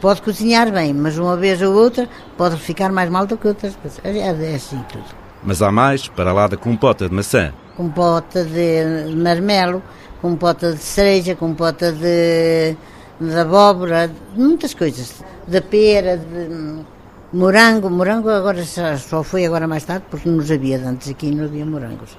pode 0.00 0.20
cozinhar 0.20 0.70
bem, 0.70 0.92
mas 0.92 1.16
uma 1.16 1.34
vez 1.34 1.62
ou 1.62 1.72
outra 1.72 2.06
pode 2.36 2.56
ficar 2.56 2.92
mais 2.92 3.08
mal 3.08 3.24
do 3.26 3.38
que 3.38 3.48
outras. 3.48 3.78
É, 4.02 4.18
é 4.18 4.54
assim 4.54 4.78
tudo. 4.90 5.04
Mas 5.42 5.62
há 5.62 5.72
mais 5.72 6.08
para 6.08 6.30
lá 6.30 6.46
da 6.46 6.56
compota 6.58 7.08
de 7.08 7.14
maçã. 7.14 7.54
Compota 7.74 8.44
de 8.44 9.14
marmelo, 9.16 9.82
compota 10.20 10.72
de 10.72 10.78
cereja, 10.78 11.34
compota 11.34 11.90
de, 11.90 12.76
de 13.20 13.38
abóbora, 13.38 14.10
muitas 14.36 14.74
coisas. 14.74 15.22
Da 15.46 15.60
pera, 15.60 16.16
de 16.16 16.84
morango. 17.32 17.90
Morango 17.90 18.30
agora 18.30 18.64
só, 18.64 18.96
só 18.96 19.22
foi 19.22 19.44
agora 19.44 19.66
mais 19.66 19.84
tarde 19.84 20.06
porque 20.10 20.28
não 20.28 20.40
havia 20.40 20.78
antes 20.78 21.10
aqui 21.10 21.30
não 21.30 21.44
havia 21.44 21.66
morangos. 21.66 22.16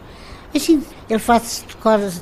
Assim, 0.54 0.82
ele 1.10 1.20
faz 1.20 1.66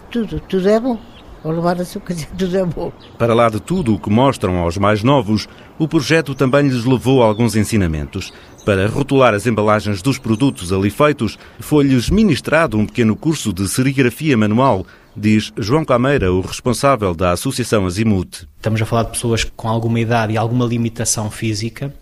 tudo, 0.10 0.40
tudo 0.40 0.70
é 0.70 0.80
bom. 0.80 0.98
Ao 1.44 1.52
levar 1.52 1.80
açúcar, 1.82 2.16
tudo 2.38 2.58
é 2.58 2.66
bom. 2.66 2.92
Para 3.18 3.34
lá 3.34 3.50
de 3.50 3.60
tudo 3.60 3.94
o 3.94 4.00
que 4.00 4.10
mostram 4.10 4.58
aos 4.60 4.78
mais 4.78 5.04
novos, 5.04 5.48
o 5.78 5.90
projeto 5.90 6.34
também 6.34 6.70
lhes 6.70 6.86
levou 6.86 7.22
alguns 7.22 7.56
ensinamentos. 7.56 8.32
Para 8.64 8.88
rotular 8.88 9.34
as 9.34 9.46
embalagens 9.46 10.02
dos 10.02 10.18
produtos 10.18 10.72
ali 10.72 10.90
feitos, 10.90 11.38
foi-lhes 11.60 12.10
ministrado 12.10 12.78
um 12.78 12.86
pequeno 12.86 13.14
curso 13.14 13.52
de 13.52 13.68
serigrafia 13.68 14.38
manual, 14.38 14.86
diz 15.16 15.52
João 15.58 15.86
Cameira, 15.86 16.32
o 16.32 16.42
responsável 16.42 17.14
da 17.14 17.32
Associação 17.32 17.86
Azimut. 17.86 18.48
Estamos 18.58 18.82
a 18.82 18.86
falar 18.86 19.04
de 19.04 19.12
pessoas 19.12 19.44
com 19.44 19.68
alguma 19.68 20.00
idade 20.00 20.34
e 20.34 20.38
alguma 20.38 20.66
limitação 20.66 21.30
física, 21.30 21.94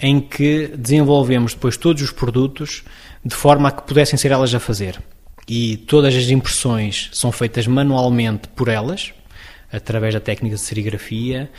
em 0.00 0.20
que 0.20 0.68
desenvolvemos 0.76 1.54
depois 1.54 1.76
todos 1.76 2.02
os 2.02 2.10
produtos 2.10 2.82
de 3.24 3.34
forma 3.34 3.68
a 3.68 3.72
que 3.72 3.82
pudessem 3.82 4.18
ser 4.18 4.32
elas 4.32 4.54
a 4.54 4.60
fazer 4.60 4.98
e 5.48 5.76
todas 5.76 6.14
as 6.14 6.28
impressões 6.30 7.10
são 7.12 7.32
feitas 7.32 7.66
manualmente 7.66 8.48
por 8.48 8.68
elas, 8.68 9.12
através 9.72 10.14
da 10.14 10.20
técnica 10.20 10.56
de 10.56 10.60
serigrafia. 10.60 11.50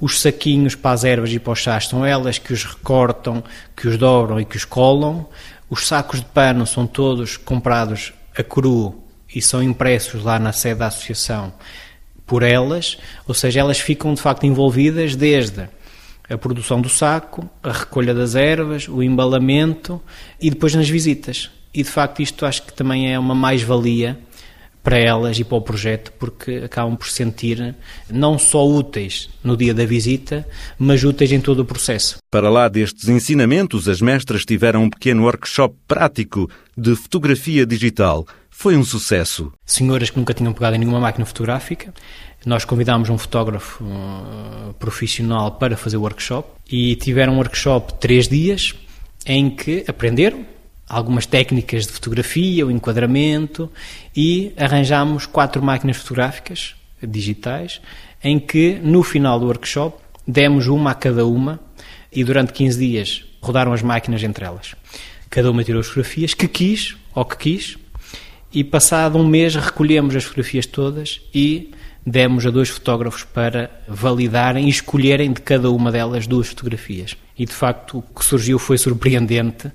Os 0.00 0.20
saquinhos 0.20 0.74
para 0.74 0.92
as 0.92 1.04
ervas 1.04 1.32
e 1.32 1.38
para 1.38 1.52
os 1.52 1.58
chás 1.58 1.86
são 1.86 2.04
elas 2.04 2.38
que 2.38 2.52
os 2.52 2.64
recortam, 2.64 3.42
que 3.76 3.88
os 3.88 3.96
dobram 3.96 4.40
e 4.40 4.44
que 4.44 4.56
os 4.56 4.64
colam. 4.64 5.26
Os 5.70 5.86
sacos 5.86 6.20
de 6.20 6.26
pano 6.26 6.66
são 6.66 6.86
todos 6.86 7.36
comprados 7.36 8.12
a 8.36 8.42
cru 8.42 9.02
e 9.38 9.42
são 9.42 9.62
impressos 9.62 10.24
lá 10.24 10.36
na 10.36 10.52
sede 10.52 10.80
da 10.80 10.88
associação 10.88 11.52
por 12.26 12.42
elas, 12.42 12.98
ou 13.26 13.32
seja, 13.32 13.60
elas 13.60 13.78
ficam 13.78 14.12
de 14.12 14.20
facto 14.20 14.44
envolvidas 14.44 15.14
desde 15.14 15.68
a 16.28 16.36
produção 16.36 16.80
do 16.80 16.88
saco, 16.88 17.48
a 17.62 17.72
recolha 17.72 18.12
das 18.12 18.34
ervas, 18.34 18.88
o 18.88 19.00
embalamento 19.00 20.02
e 20.40 20.50
depois 20.50 20.74
nas 20.74 20.88
visitas. 20.88 21.50
E 21.72 21.84
de 21.84 21.88
facto 21.88 22.20
isto 22.20 22.44
acho 22.44 22.64
que 22.64 22.72
também 22.72 23.12
é 23.12 23.18
uma 23.18 23.34
mais-valia 23.34 24.18
para 24.82 24.98
elas 24.98 25.38
e 25.38 25.44
para 25.44 25.58
o 25.58 25.62
projeto, 25.62 26.12
porque 26.18 26.62
acabam 26.64 26.96
por 26.96 27.08
sentir 27.08 27.74
não 28.10 28.38
só 28.38 28.66
úteis 28.66 29.28
no 29.42 29.56
dia 29.56 29.74
da 29.74 29.84
visita, 29.84 30.46
mas 30.78 31.04
úteis 31.04 31.32
em 31.32 31.40
todo 31.40 31.60
o 31.60 31.64
processo. 31.64 32.18
Para 32.30 32.48
lá 32.48 32.68
destes 32.68 33.08
ensinamentos, 33.08 33.88
as 33.88 34.00
mestras 34.00 34.44
tiveram 34.44 34.84
um 34.84 34.90
pequeno 34.90 35.24
workshop 35.24 35.74
prático 35.86 36.48
de 36.76 36.94
fotografia 36.94 37.66
digital. 37.66 38.26
Foi 38.50 38.76
um 38.76 38.84
sucesso. 38.84 39.52
Senhoras 39.64 40.10
que 40.10 40.18
nunca 40.18 40.34
tinham 40.34 40.52
pegado 40.52 40.76
em 40.76 40.80
nenhuma 40.80 41.00
máquina 41.00 41.24
fotográfica, 41.24 41.92
nós 42.44 42.64
convidámos 42.64 43.08
um 43.08 43.18
fotógrafo 43.18 43.84
uh, 43.84 44.74
profissional 44.74 45.52
para 45.52 45.76
fazer 45.76 45.96
o 45.96 46.02
workshop 46.02 46.48
e 46.70 46.96
tiveram 46.96 47.34
um 47.34 47.36
workshop 47.36 47.92
de 47.92 47.98
três 48.00 48.28
dias 48.28 48.74
em 49.26 49.50
que 49.50 49.84
aprenderam 49.86 50.44
algumas 50.88 51.26
técnicas 51.26 51.86
de 51.86 51.92
fotografia, 51.92 52.66
o 52.66 52.70
enquadramento 52.70 53.70
e 54.16 54.52
arranjámos 54.56 55.26
quatro 55.26 55.62
máquinas 55.62 55.98
fotográficas 55.98 56.74
digitais 57.02 57.80
em 58.22 58.38
que 58.38 58.80
no 58.82 59.02
final 59.02 59.38
do 59.38 59.46
workshop 59.46 59.98
demos 60.26 60.66
uma 60.66 60.90
a 60.90 60.94
cada 60.94 61.26
uma 61.26 61.60
e 62.12 62.24
durante 62.24 62.52
15 62.52 62.78
dias 62.78 63.24
rodaram 63.40 63.72
as 63.72 63.82
máquinas 63.82 64.22
entre 64.22 64.44
elas. 64.44 64.74
Cada 65.30 65.50
uma 65.50 65.62
tirou 65.62 65.80
as 65.80 65.86
fotografias 65.86 66.34
que 66.34 66.48
quis 66.48 66.96
ou 67.14 67.24
que 67.24 67.36
quis 67.36 67.78
e 68.52 68.64
passado 68.64 69.18
um 69.18 69.26
mês 69.26 69.54
recolhemos 69.54 70.16
as 70.16 70.24
fotografias 70.24 70.66
todas 70.66 71.20
e 71.34 71.70
demos 72.04 72.46
a 72.46 72.50
dois 72.50 72.70
fotógrafos 72.70 73.22
para 73.24 73.70
validarem 73.86 74.66
e 74.66 74.70
escolherem 74.70 75.32
de 75.32 75.42
cada 75.42 75.70
uma 75.70 75.92
delas 75.92 76.26
duas 76.26 76.48
fotografias. 76.48 77.16
E 77.38 77.44
de 77.44 77.52
facto 77.52 77.98
o 77.98 78.02
que 78.02 78.24
surgiu 78.24 78.58
foi 78.58 78.78
surpreendente 78.78 79.70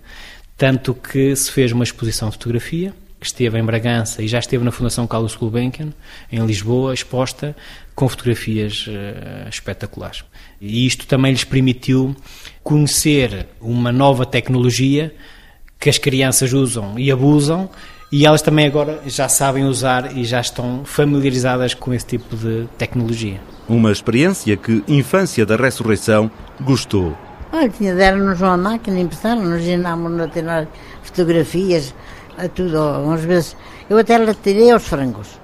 tanto 0.58 0.94
que 0.94 1.36
se 1.36 1.52
fez 1.52 1.72
uma 1.72 1.84
exposição 1.84 2.30
de 2.30 2.36
fotografia, 2.36 2.94
que 3.20 3.28
esteve 3.28 3.58
em 3.58 3.64
Bragança 3.64 4.22
e 4.22 4.28
já 4.28 4.40
esteve 4.40 4.66
na 4.66 4.72
Fundação 4.72 5.08
Carlos 5.08 5.36
Gulbenkian, 5.36 5.94
em 6.32 6.46
Lisboa, 6.46 6.94
exposta, 6.94 7.56
com 7.96 8.10
fotografias 8.10 8.86
uh, 8.88 9.50
espetaculares. 9.50 10.24
E 10.60 10.86
isto 10.86 11.08
também 11.08 11.32
lhes 11.32 11.46
permitiu 11.46 12.16
conhecer 12.62 13.48
uma 13.62 13.92
nova 13.92 14.26
tecnologia 14.26 15.14
que 15.80 15.90
as 15.90 15.98
crianças 15.98 16.54
usam 16.54 17.00
e 17.00 17.12
abusam 17.12 17.70
e 18.12 18.26
elas 18.26 18.42
também 18.42 18.68
agora 18.68 19.02
já 19.08 19.28
sabem 19.28 19.66
usar 19.66 20.16
e 20.16 20.24
já 20.24 20.40
estão 20.40 20.86
familiarizadas 20.86 21.74
com 21.74 21.94
esse 21.94 22.06
tipo 22.06 22.36
de 22.36 22.68
tecnologia. 22.78 23.42
Uma 23.68 23.92
experiência 23.92 24.56
que 24.56 24.84
Infância 24.88 25.46
da 25.46 25.56
Ressurreição 25.56 26.30
gostou. 26.62 27.18
Olha, 27.56 27.70
deram-nos 27.70 28.42
uma 28.42 28.58
máquina, 28.58 29.00
emprestaram-nos, 29.00 29.62
ensinámos 29.62 30.20
a 30.20 30.28
tirar 30.28 30.68
fotografias, 31.04 31.94
a 32.36 32.48
tudo. 32.48 32.80
Umas 33.06 33.24
vezes, 33.24 33.56
eu 33.88 33.96
até 34.00 34.18
lá 34.18 34.34
tirei 34.34 34.72
aos 34.72 34.88
frangos. 34.88 35.40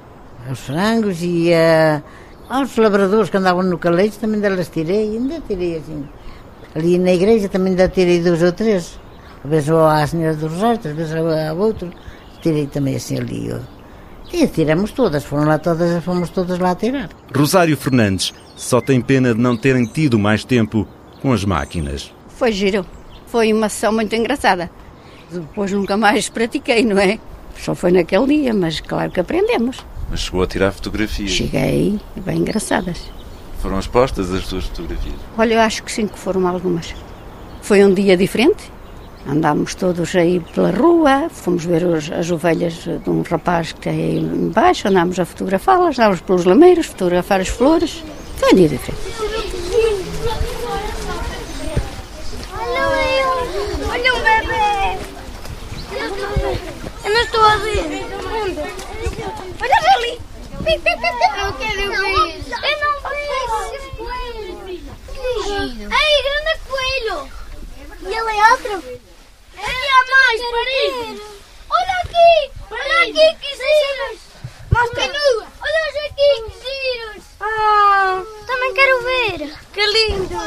Aos 0.48 0.60
frangos 0.60 1.22
e 1.22 1.52
uh, 1.52 2.02
aos 2.50 2.76
labradores 2.78 3.30
que 3.30 3.38
andavam 3.38 3.62
no 3.62 3.78
calejo 3.78 4.18
também 4.18 4.42
delas 4.42 4.70
tirei, 4.70 5.18
ainda 5.18 5.40
tirei 5.48 5.78
assim. 5.78 6.04
Ali 6.74 6.98
na 6.98 7.14
igreja 7.14 7.48
também 7.48 7.74
ainda 7.74 7.88
tirei 7.88 8.24
dois 8.24 8.42
ou 8.42 8.54
três. 8.54 9.00
Às 9.44 9.50
vezes 9.52 9.70
à 9.70 10.08
Senhora 10.08 10.36
do 10.36 10.48
Rosário, 10.48 10.80
às 10.84 10.96
vezes 10.96 11.14
a 11.14 11.54
outro. 11.54 11.92
tirei 12.42 12.66
também 12.66 12.96
assim 12.96 13.20
ali. 13.20 13.54
ó. 13.54 13.60
E 14.34 14.48
tiramos 14.48 14.92
todas, 14.94 15.24
foram 15.24 15.46
lá 15.46 15.60
todas, 15.60 16.04
fomos 16.04 16.32
todas 16.32 16.58
lá 16.58 16.74
tirar. 16.74 17.10
Rosário 17.36 17.78
Fernandes 17.78 18.34
só 18.56 18.82
tem 18.82 19.00
pena 19.00 19.36
de 19.36 19.40
não 19.40 19.56
terem 19.56 19.86
tido 19.86 20.18
mais 20.18 20.44
tempo 20.44 20.88
com 21.22 21.32
as 21.34 21.44
máquinas. 21.46 22.12
Foi 22.30 22.52
giro. 22.52 22.86
Foi 23.28 23.52
uma 23.54 23.70
sessão 23.70 23.92
muito 23.92 24.16
engraçada. 24.16 24.70
Depois 25.32 25.72
nunca 25.72 25.96
mais 25.96 26.30
pratiquei, 26.30 26.84
não 26.84 26.98
é? 26.98 27.20
Só 27.60 27.76
foi 27.76 27.92
naquele 27.92 28.26
dia, 28.28 28.54
mas 28.54 28.80
claro 28.80 29.12
que 29.12 29.20
aprendemos. 29.20 29.78
Mas 30.10 30.22
chegou 30.22 30.42
a 30.42 30.48
tirar 30.48 30.72
fotografias. 30.72 31.30
Cheguei 31.32 32.00
bem 32.16 32.38
engraçadas. 32.40 33.00
Foram 33.62 33.78
expostas 33.80 34.32
as 34.34 34.46
suas 34.46 34.66
fotografias. 34.66 35.16
Olha, 35.38 35.54
eu 35.56 35.60
acho 35.60 35.84
que 35.84 35.92
sim, 35.92 36.08
que 36.08 36.18
foram 36.18 36.48
algumas. 36.48 36.96
Foi 37.62 37.84
um 37.84 37.94
dia 37.94 38.16
diferente. 38.18 38.72
Andámos 39.28 39.76
todos 39.76 40.16
aí 40.16 40.40
pela 40.56 40.72
rua, 40.72 41.30
fomos 41.30 41.66
ver 41.66 41.84
os- 41.84 42.10
as 42.10 42.32
ovelhas 42.32 42.74
de 42.76 43.10
um 43.10 43.22
rapaz 43.22 43.74
que 43.74 43.82
tem 43.82 43.94
aí 43.94 44.18
embaixo, 44.20 44.88
andámos 44.88 45.20
a 45.20 45.26
fotografá-las, 45.26 46.00
andámos 46.00 46.22
pelos 46.22 46.46
lameiros, 46.46 46.86
fotografar 46.88 47.42
as 47.42 47.50
flores. 47.50 48.02
Foi 48.38 48.54
um 48.54 48.56
dia 48.56 48.70
diferente. 48.70 49.02
Olha 53.92 54.14
um 54.14 54.20
bebê! 54.22 55.00
Eu 57.04 57.14
não 57.14 57.22
estou 57.40 57.46
a 57.46 57.58
ver. 57.58 57.86
Olha 59.62 59.78
ali! 59.96 60.14
Eu 60.52 61.54
quero 61.54 61.80
ver. 61.80 62.20
Eu 62.64 62.76
não 62.80 62.94
vejo. 63.02 63.40
Giro. 65.44 65.90
Ei, 65.92 66.16
grande 66.24 66.54
coelho! 66.68 67.20
E 68.02 68.06
ele 68.06 68.32
é 68.38 68.52
outro? 68.52 68.74
Aqui 69.58 69.88
há 69.90 70.02
mais, 70.12 70.40
Paris! 70.52 71.22
Olha 71.70 71.96
aqui! 72.04 72.32
Olha 72.72 72.98
aqui, 73.04 73.28
que 73.40 73.52
giros! 73.56 74.20
Mostra! 74.72 75.04
Olha 75.62 75.82
aqui, 76.06 76.30
que 76.44 76.54
giros! 76.60 77.24
Ah, 77.40 78.24
também 78.48 78.74
quero 78.74 78.98
ver! 79.04 79.40
Que 79.74 79.86
lindo! 79.86 80.38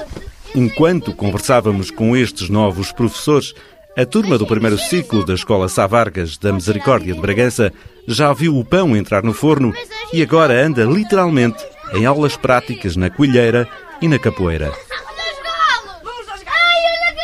Enquanto 0.55 1.15
conversávamos 1.15 1.91
com 1.91 2.17
estes 2.17 2.49
novos 2.49 2.93
professores, 2.93 3.55
a 3.97 4.07
turma 4.07 4.39
do 4.39 4.47
primeiro 4.47 4.79
ciclo 4.79 5.25
da 5.25 5.35
Escola 5.35 5.69
Sá 5.69 5.87
Vargas 5.87 6.39
da 6.39 6.53
Misericórdia 6.53 7.15
de 7.15 7.21
Bragança 7.21 7.73
já 8.07 8.33
viu 8.33 8.57
o 8.57 8.65
pão 8.65 8.97
entrar 8.97 9.23
no 9.23 9.35
forno 9.35 9.73
e 10.13 10.23
agora 10.23 10.65
anda 10.65 10.85
literalmente 10.85 11.63
em 11.93 12.07
aulas 12.07 12.37
práticas 12.37 12.97
na 12.97 13.11
coelheira 13.11 13.69
e 14.01 14.09
na 14.09 14.19
capoeira. 14.19 14.71
Olha 14.71 14.79
os 14.79 15.43
galos! 15.43 16.03
Vamos 16.03 16.29
aos 16.29 16.43
galos! 16.43 16.59
Ai, 16.59 16.81
olha 16.89 17.09
a 17.09 17.15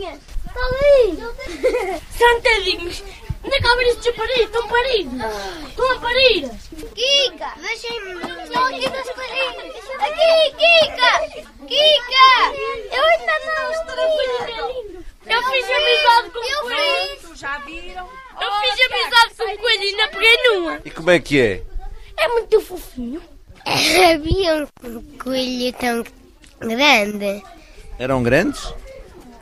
galinha! 0.00 0.20
Está 0.46 0.60
ali! 2.56 2.94
É 3.44 3.60
que 3.60 3.66
há 3.68 3.82
estes 3.82 4.04
chapariz? 4.06 4.40
Estão 4.40 4.66
paridos! 4.66 5.12
Estão 5.68 5.92
a 5.92 5.98
parir! 6.00 6.50
Kika! 6.94 7.52
Deixem-me! 7.60 8.14
Estão 8.42 8.64
aqui 8.64 8.88
das 8.88 9.10
parinhas! 9.10 9.74
Aqui, 10.00 10.54
Kika! 10.56 11.12
Kika! 11.68 12.30
Eu 12.90 13.04
ainda 13.04 13.34
não 13.46 13.70
estou 13.70 13.94
Eu 15.26 15.42
fiz 15.42 15.64
amizade 15.64 16.30
com 16.30 16.38
o 16.38 16.62
coelho! 16.62 17.36
já 17.36 17.58
viram? 17.58 18.08
Eu 18.40 18.52
fiz 18.60 18.86
amizade 18.86 19.34
com 19.36 19.54
o 19.54 19.58
coelho 19.58 19.82
e 19.82 19.88
ainda 19.88 20.08
peguei 20.08 20.36
numa! 20.44 20.80
E 20.84 20.90
como 20.90 21.10
é 21.10 21.18
que 21.18 21.40
é? 21.40 21.62
É 22.16 22.28
muito 22.28 22.60
fofinho! 22.60 23.22
Havia 23.66 24.68
um 24.84 25.02
coelho 25.18 25.72
tão 25.72 26.04
grande. 26.60 27.42
Eram 27.98 28.22
grandes? 28.22 28.72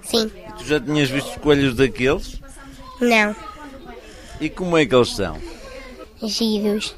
Sim. 0.03 0.31
E 0.49 0.53
tu 0.53 0.65
já 0.65 0.81
tinhas 0.81 1.11
visto 1.11 1.41
coelhos 1.41 1.75
daqueles? 1.75 2.41
Não. 3.01 3.35
E 4.41 4.49
como 4.49 4.77
é 4.77 4.87
que 4.87 4.95
eles 4.95 5.15
são? 5.15 5.41
Giros. 6.23 6.95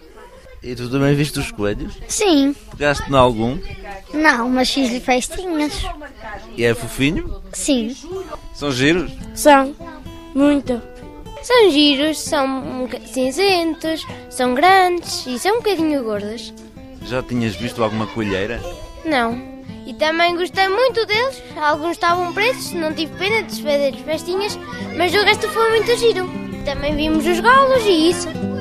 E 0.65 0.75
tu 0.75 0.89
também 0.89 1.15
viste 1.15 1.39
os 1.39 1.53
coelhos? 1.53 1.93
Sim. 2.09 2.57
Pegaste 2.71 3.11
em 3.11 3.15
algum? 3.15 3.59
Não, 4.15 4.49
mas 4.49 4.71
fiz-lhe 4.71 4.99
festinhas. 4.99 5.85
E 6.57 6.65
é 6.65 6.75
fofinho? 6.75 7.43
Sim. 7.53 7.95
São 8.55 8.73
giros? 8.73 9.13
São. 9.35 9.77
Muito. 10.35 10.81
São 11.43 11.71
giros, 11.71 12.19
são 12.19 12.89
cinzentos, 13.05 14.07
são 14.31 14.55
grandes 14.55 15.27
e 15.27 15.39
são 15.39 15.53
um 15.53 15.59
bocadinho 15.59 16.03
gordos. 16.03 16.55
Já 17.03 17.23
tinhas 17.23 17.55
visto 17.55 17.85
alguma 17.85 18.07
coelheira? 18.07 18.59
Não. 19.05 19.39
E 19.87 19.93
também 19.93 20.35
gostei 20.35 20.67
muito 20.67 21.05
deles. 21.05 21.43
Alguns 21.57 21.93
estavam 21.93 22.33
presos, 22.33 22.73
não 22.73 22.95
tive 22.95 23.13
pena 23.19 23.43
de 23.43 23.49
desfazer 23.49 23.93
as 23.95 24.01
festinhas, 24.01 24.59
mas 24.97 25.13
o 25.13 25.23
resto 25.23 25.47
foi 25.51 25.69
muito 25.69 25.95
giro. 25.99 26.27
Também 26.65 26.97
vimos 26.97 27.27
os 27.27 27.41
galos 27.41 27.85
e 27.85 28.09
isso. 28.09 28.54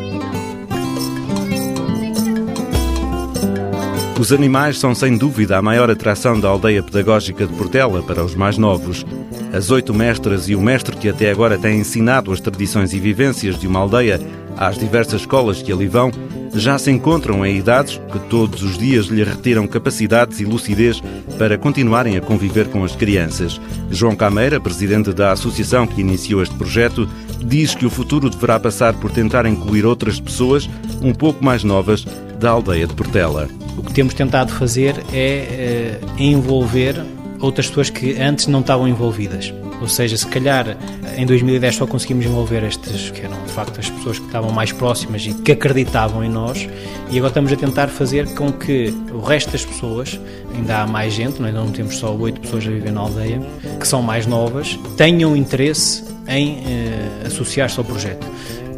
Os 4.19 4.31
animais 4.31 4.77
são 4.77 4.93
sem 4.93 5.17
dúvida 5.17 5.57
a 5.57 5.61
maior 5.61 5.89
atração 5.89 6.39
da 6.39 6.47
aldeia 6.47 6.83
pedagógica 6.83 7.47
de 7.47 7.53
Portela 7.53 8.01
para 8.03 8.23
os 8.23 8.35
mais 8.35 8.57
novos. 8.57 9.03
As 9.51 9.71
oito 9.71 9.93
mestras 9.93 10.47
e 10.47 10.55
o 10.55 10.61
mestre 10.61 10.95
que 10.95 11.09
até 11.09 11.31
agora 11.31 11.57
têm 11.57 11.79
ensinado 11.79 12.31
as 12.31 12.39
tradições 12.39 12.93
e 12.93 12.99
vivências 12.99 13.59
de 13.59 13.67
uma 13.67 13.79
aldeia 13.79 14.21
às 14.55 14.77
diversas 14.77 15.21
escolas 15.21 15.63
que 15.63 15.73
ali 15.73 15.87
vão, 15.87 16.11
já 16.53 16.77
se 16.77 16.91
encontram 16.91 17.43
em 17.43 17.57
idades 17.57 17.99
que 18.11 18.19
todos 18.29 18.61
os 18.61 18.77
dias 18.77 19.07
lhe 19.07 19.23
retiram 19.23 19.65
capacidades 19.65 20.39
e 20.39 20.45
lucidez 20.45 21.01
para 21.39 21.57
continuarem 21.57 22.15
a 22.15 22.21
conviver 22.21 22.67
com 22.67 22.83
as 22.83 22.95
crianças. 22.95 23.59
João 23.89 24.15
Cameira, 24.15 24.59
presidente 24.59 25.11
da 25.11 25.31
associação 25.31 25.87
que 25.87 26.01
iniciou 26.01 26.43
este 26.43 26.55
projeto, 26.55 27.09
diz 27.43 27.73
que 27.73 27.85
o 27.85 27.89
futuro 27.89 28.29
deverá 28.29 28.59
passar 28.59 28.93
por 28.93 29.11
tentar 29.11 29.47
incluir 29.47 29.85
outras 29.85 30.19
pessoas 30.19 30.69
um 31.01 31.13
pouco 31.13 31.43
mais 31.43 31.63
novas 31.63 32.05
da 32.39 32.51
aldeia 32.51 32.85
de 32.85 32.93
Portela. 32.93 33.49
O 33.77 33.83
que 33.83 33.93
temos 33.93 34.13
tentado 34.13 34.51
fazer 34.51 34.95
é 35.13 35.17
eh, 35.17 35.99
envolver 36.17 36.95
outras 37.39 37.67
pessoas 37.67 37.89
que 37.89 38.19
antes 38.19 38.47
não 38.47 38.61
estavam 38.61 38.87
envolvidas. 38.87 39.53
Ou 39.81 39.87
seja, 39.87 40.15
se 40.15 40.25
calhar 40.27 40.77
em 41.17 41.25
2010 41.25 41.75
só 41.75 41.85
conseguimos 41.85 42.25
envolver 42.25 42.63
estas 42.63 43.09
que 43.09 43.21
eram 43.21 43.43
de 43.43 43.51
facto 43.51 43.79
as 43.79 43.89
pessoas 43.89 44.17
que 44.17 44.25
estavam 44.25 44.49
mais 44.49 44.71
próximas 44.71 45.25
e 45.25 45.33
que 45.33 45.51
acreditavam 45.51 46.23
em 46.23 46.29
nós, 46.29 46.69
e 47.11 47.17
agora 47.17 47.27
estamos 47.27 47.51
a 47.51 47.55
tentar 47.57 47.87
fazer 47.89 48.33
com 48.33 48.49
que 48.49 48.93
o 49.11 49.19
resto 49.19 49.51
das 49.51 49.65
pessoas, 49.65 50.17
ainda 50.55 50.83
há 50.83 50.87
mais 50.87 51.13
gente, 51.13 51.41
não 51.41 51.49
é? 51.49 51.51
não 51.51 51.69
temos 51.69 51.97
só 51.97 52.15
oito 52.15 52.39
pessoas 52.39 52.65
a 52.65 52.69
viver 52.69 52.93
na 52.93 53.01
aldeia, 53.01 53.41
que 53.77 53.85
são 53.85 54.01
mais 54.01 54.25
novas, 54.25 54.79
tenham 54.95 55.35
interesse 55.35 56.03
em 56.29 56.63
eh, 56.65 57.27
associar-se 57.27 57.77
ao 57.77 57.83
projeto. 57.83 58.25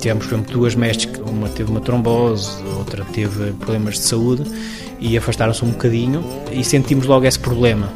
Tivemos, 0.06 0.28
por 0.28 0.36
exemplo, 0.36 0.54
duas 0.54 0.76
mestres, 0.76 1.18
que 1.18 1.20
uma 1.28 1.50
teve 1.50 1.72
uma 1.72 1.82
trombose, 1.82 2.62
outra 2.78 3.04
teve 3.06 3.54
problemas 3.54 3.96
de 3.96 4.02
saúde 4.02 4.44
e 5.00 5.18
afastaram-se 5.18 5.66
um 5.66 5.72
bocadinho 5.72 6.24
e 6.52 6.64
sentimos 6.64 7.08
logo 7.08 7.26
esse 7.26 7.40
problema 7.40 7.92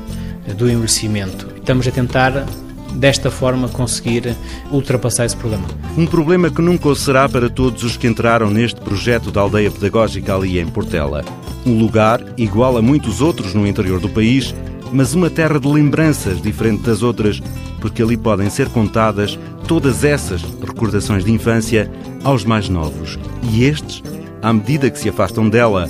do 0.57 0.67
envelhecimento. 0.67 1.45
Estamos 1.55 1.87
a 1.87 1.91
tentar, 1.91 2.47
desta 2.95 3.29
forma, 3.29 3.69
conseguir 3.69 4.35
ultrapassar 4.71 5.25
esse 5.25 5.37
problema. 5.37 5.67
Um 5.95 6.07
problema 6.07 6.49
que 6.49 6.63
nunca 6.63 6.89
o 6.89 6.95
será 6.95 7.29
para 7.29 7.47
todos 7.47 7.83
os 7.83 7.95
que 7.95 8.07
entraram 8.07 8.49
neste 8.49 8.81
projeto 8.81 9.29
da 9.29 9.41
aldeia 9.41 9.69
pedagógica 9.69 10.33
ali 10.33 10.57
em 10.57 10.65
Portela. 10.65 11.23
Um 11.63 11.77
lugar 11.77 12.25
igual 12.37 12.75
a 12.75 12.81
muitos 12.81 13.21
outros 13.21 13.53
no 13.53 13.67
interior 13.67 13.99
do 13.99 14.09
país, 14.09 14.55
mas 14.91 15.13
uma 15.13 15.29
terra 15.29 15.59
de 15.59 15.67
lembranças 15.67 16.41
diferente 16.41 16.83
das 16.83 17.03
outras, 17.03 17.41
porque 17.79 18.01
ali 18.01 18.17
podem 18.17 18.49
ser 18.49 18.69
contadas 18.69 19.37
todas 19.67 20.03
essas 20.03 20.41
recordações 20.41 21.23
de 21.23 21.31
infância 21.31 21.91
aos 22.23 22.43
mais 22.43 22.69
novos. 22.69 23.19
E 23.43 23.63
estes, 23.63 24.03
à 24.41 24.51
medida 24.51 24.89
que 24.89 24.99
se 24.99 25.09
afastam 25.09 25.47
dela, 25.49 25.89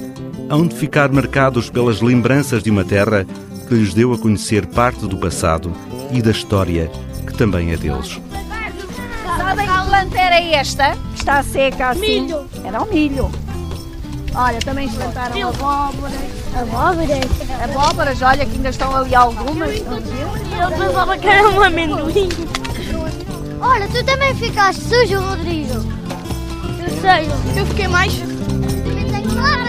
hão 0.49 0.65
de 0.65 0.75
ficar 0.75 1.11
marcados 1.11 1.69
pelas 1.69 2.01
lembranças 2.01 2.63
de 2.63 2.69
uma 2.69 2.83
terra 2.83 3.25
que 3.67 3.75
lhes 3.75 3.93
deu 3.93 4.13
a 4.13 4.17
conhecer 4.17 4.65
parte 4.65 5.07
do 5.07 5.17
passado 5.17 5.71
e 6.11 6.21
da 6.21 6.31
história 6.31 6.91
que 7.25 7.33
também 7.33 7.71
é 7.71 7.77
deles. 7.77 8.19
Sabem 9.37 9.67
que 9.67 9.85
planta 9.87 10.19
era 10.19 10.41
esta? 10.41 10.95
que 10.95 11.19
Está 11.19 11.43
seca 11.43 11.89
assim. 11.89 12.21
Milho. 12.21 12.49
Era 12.63 12.81
o 12.81 12.89
milho. 12.93 13.31
Olha, 14.33 14.59
também 14.59 14.89
plantaram 14.89 15.49
abóboras. 15.49 16.38
Abóboras? 16.55 17.25
Abóboras, 17.63 18.21
olha 18.21 18.45
que 18.45 18.55
ainda 18.55 18.69
estão 18.69 18.95
ali 18.95 19.15
algumas. 19.15 19.75
Eu 19.77 20.71
pensava 20.77 21.17
que 21.17 21.27
era 21.27 21.49
um 21.49 21.61
amendoim. 21.61 22.29
Olha, 23.61 23.87
tu 23.87 24.03
também 24.03 24.33
ficaste 24.35 24.81
sujo, 24.81 25.19
Rodrigo. 25.19 25.73
Eu 25.73 26.89
sei, 27.01 27.29
eu 27.59 27.65
fiquei 27.67 27.87
mais. 27.87 28.13
Também 28.13 29.05
tenho 29.11 29.35
lágrimas 29.35 29.68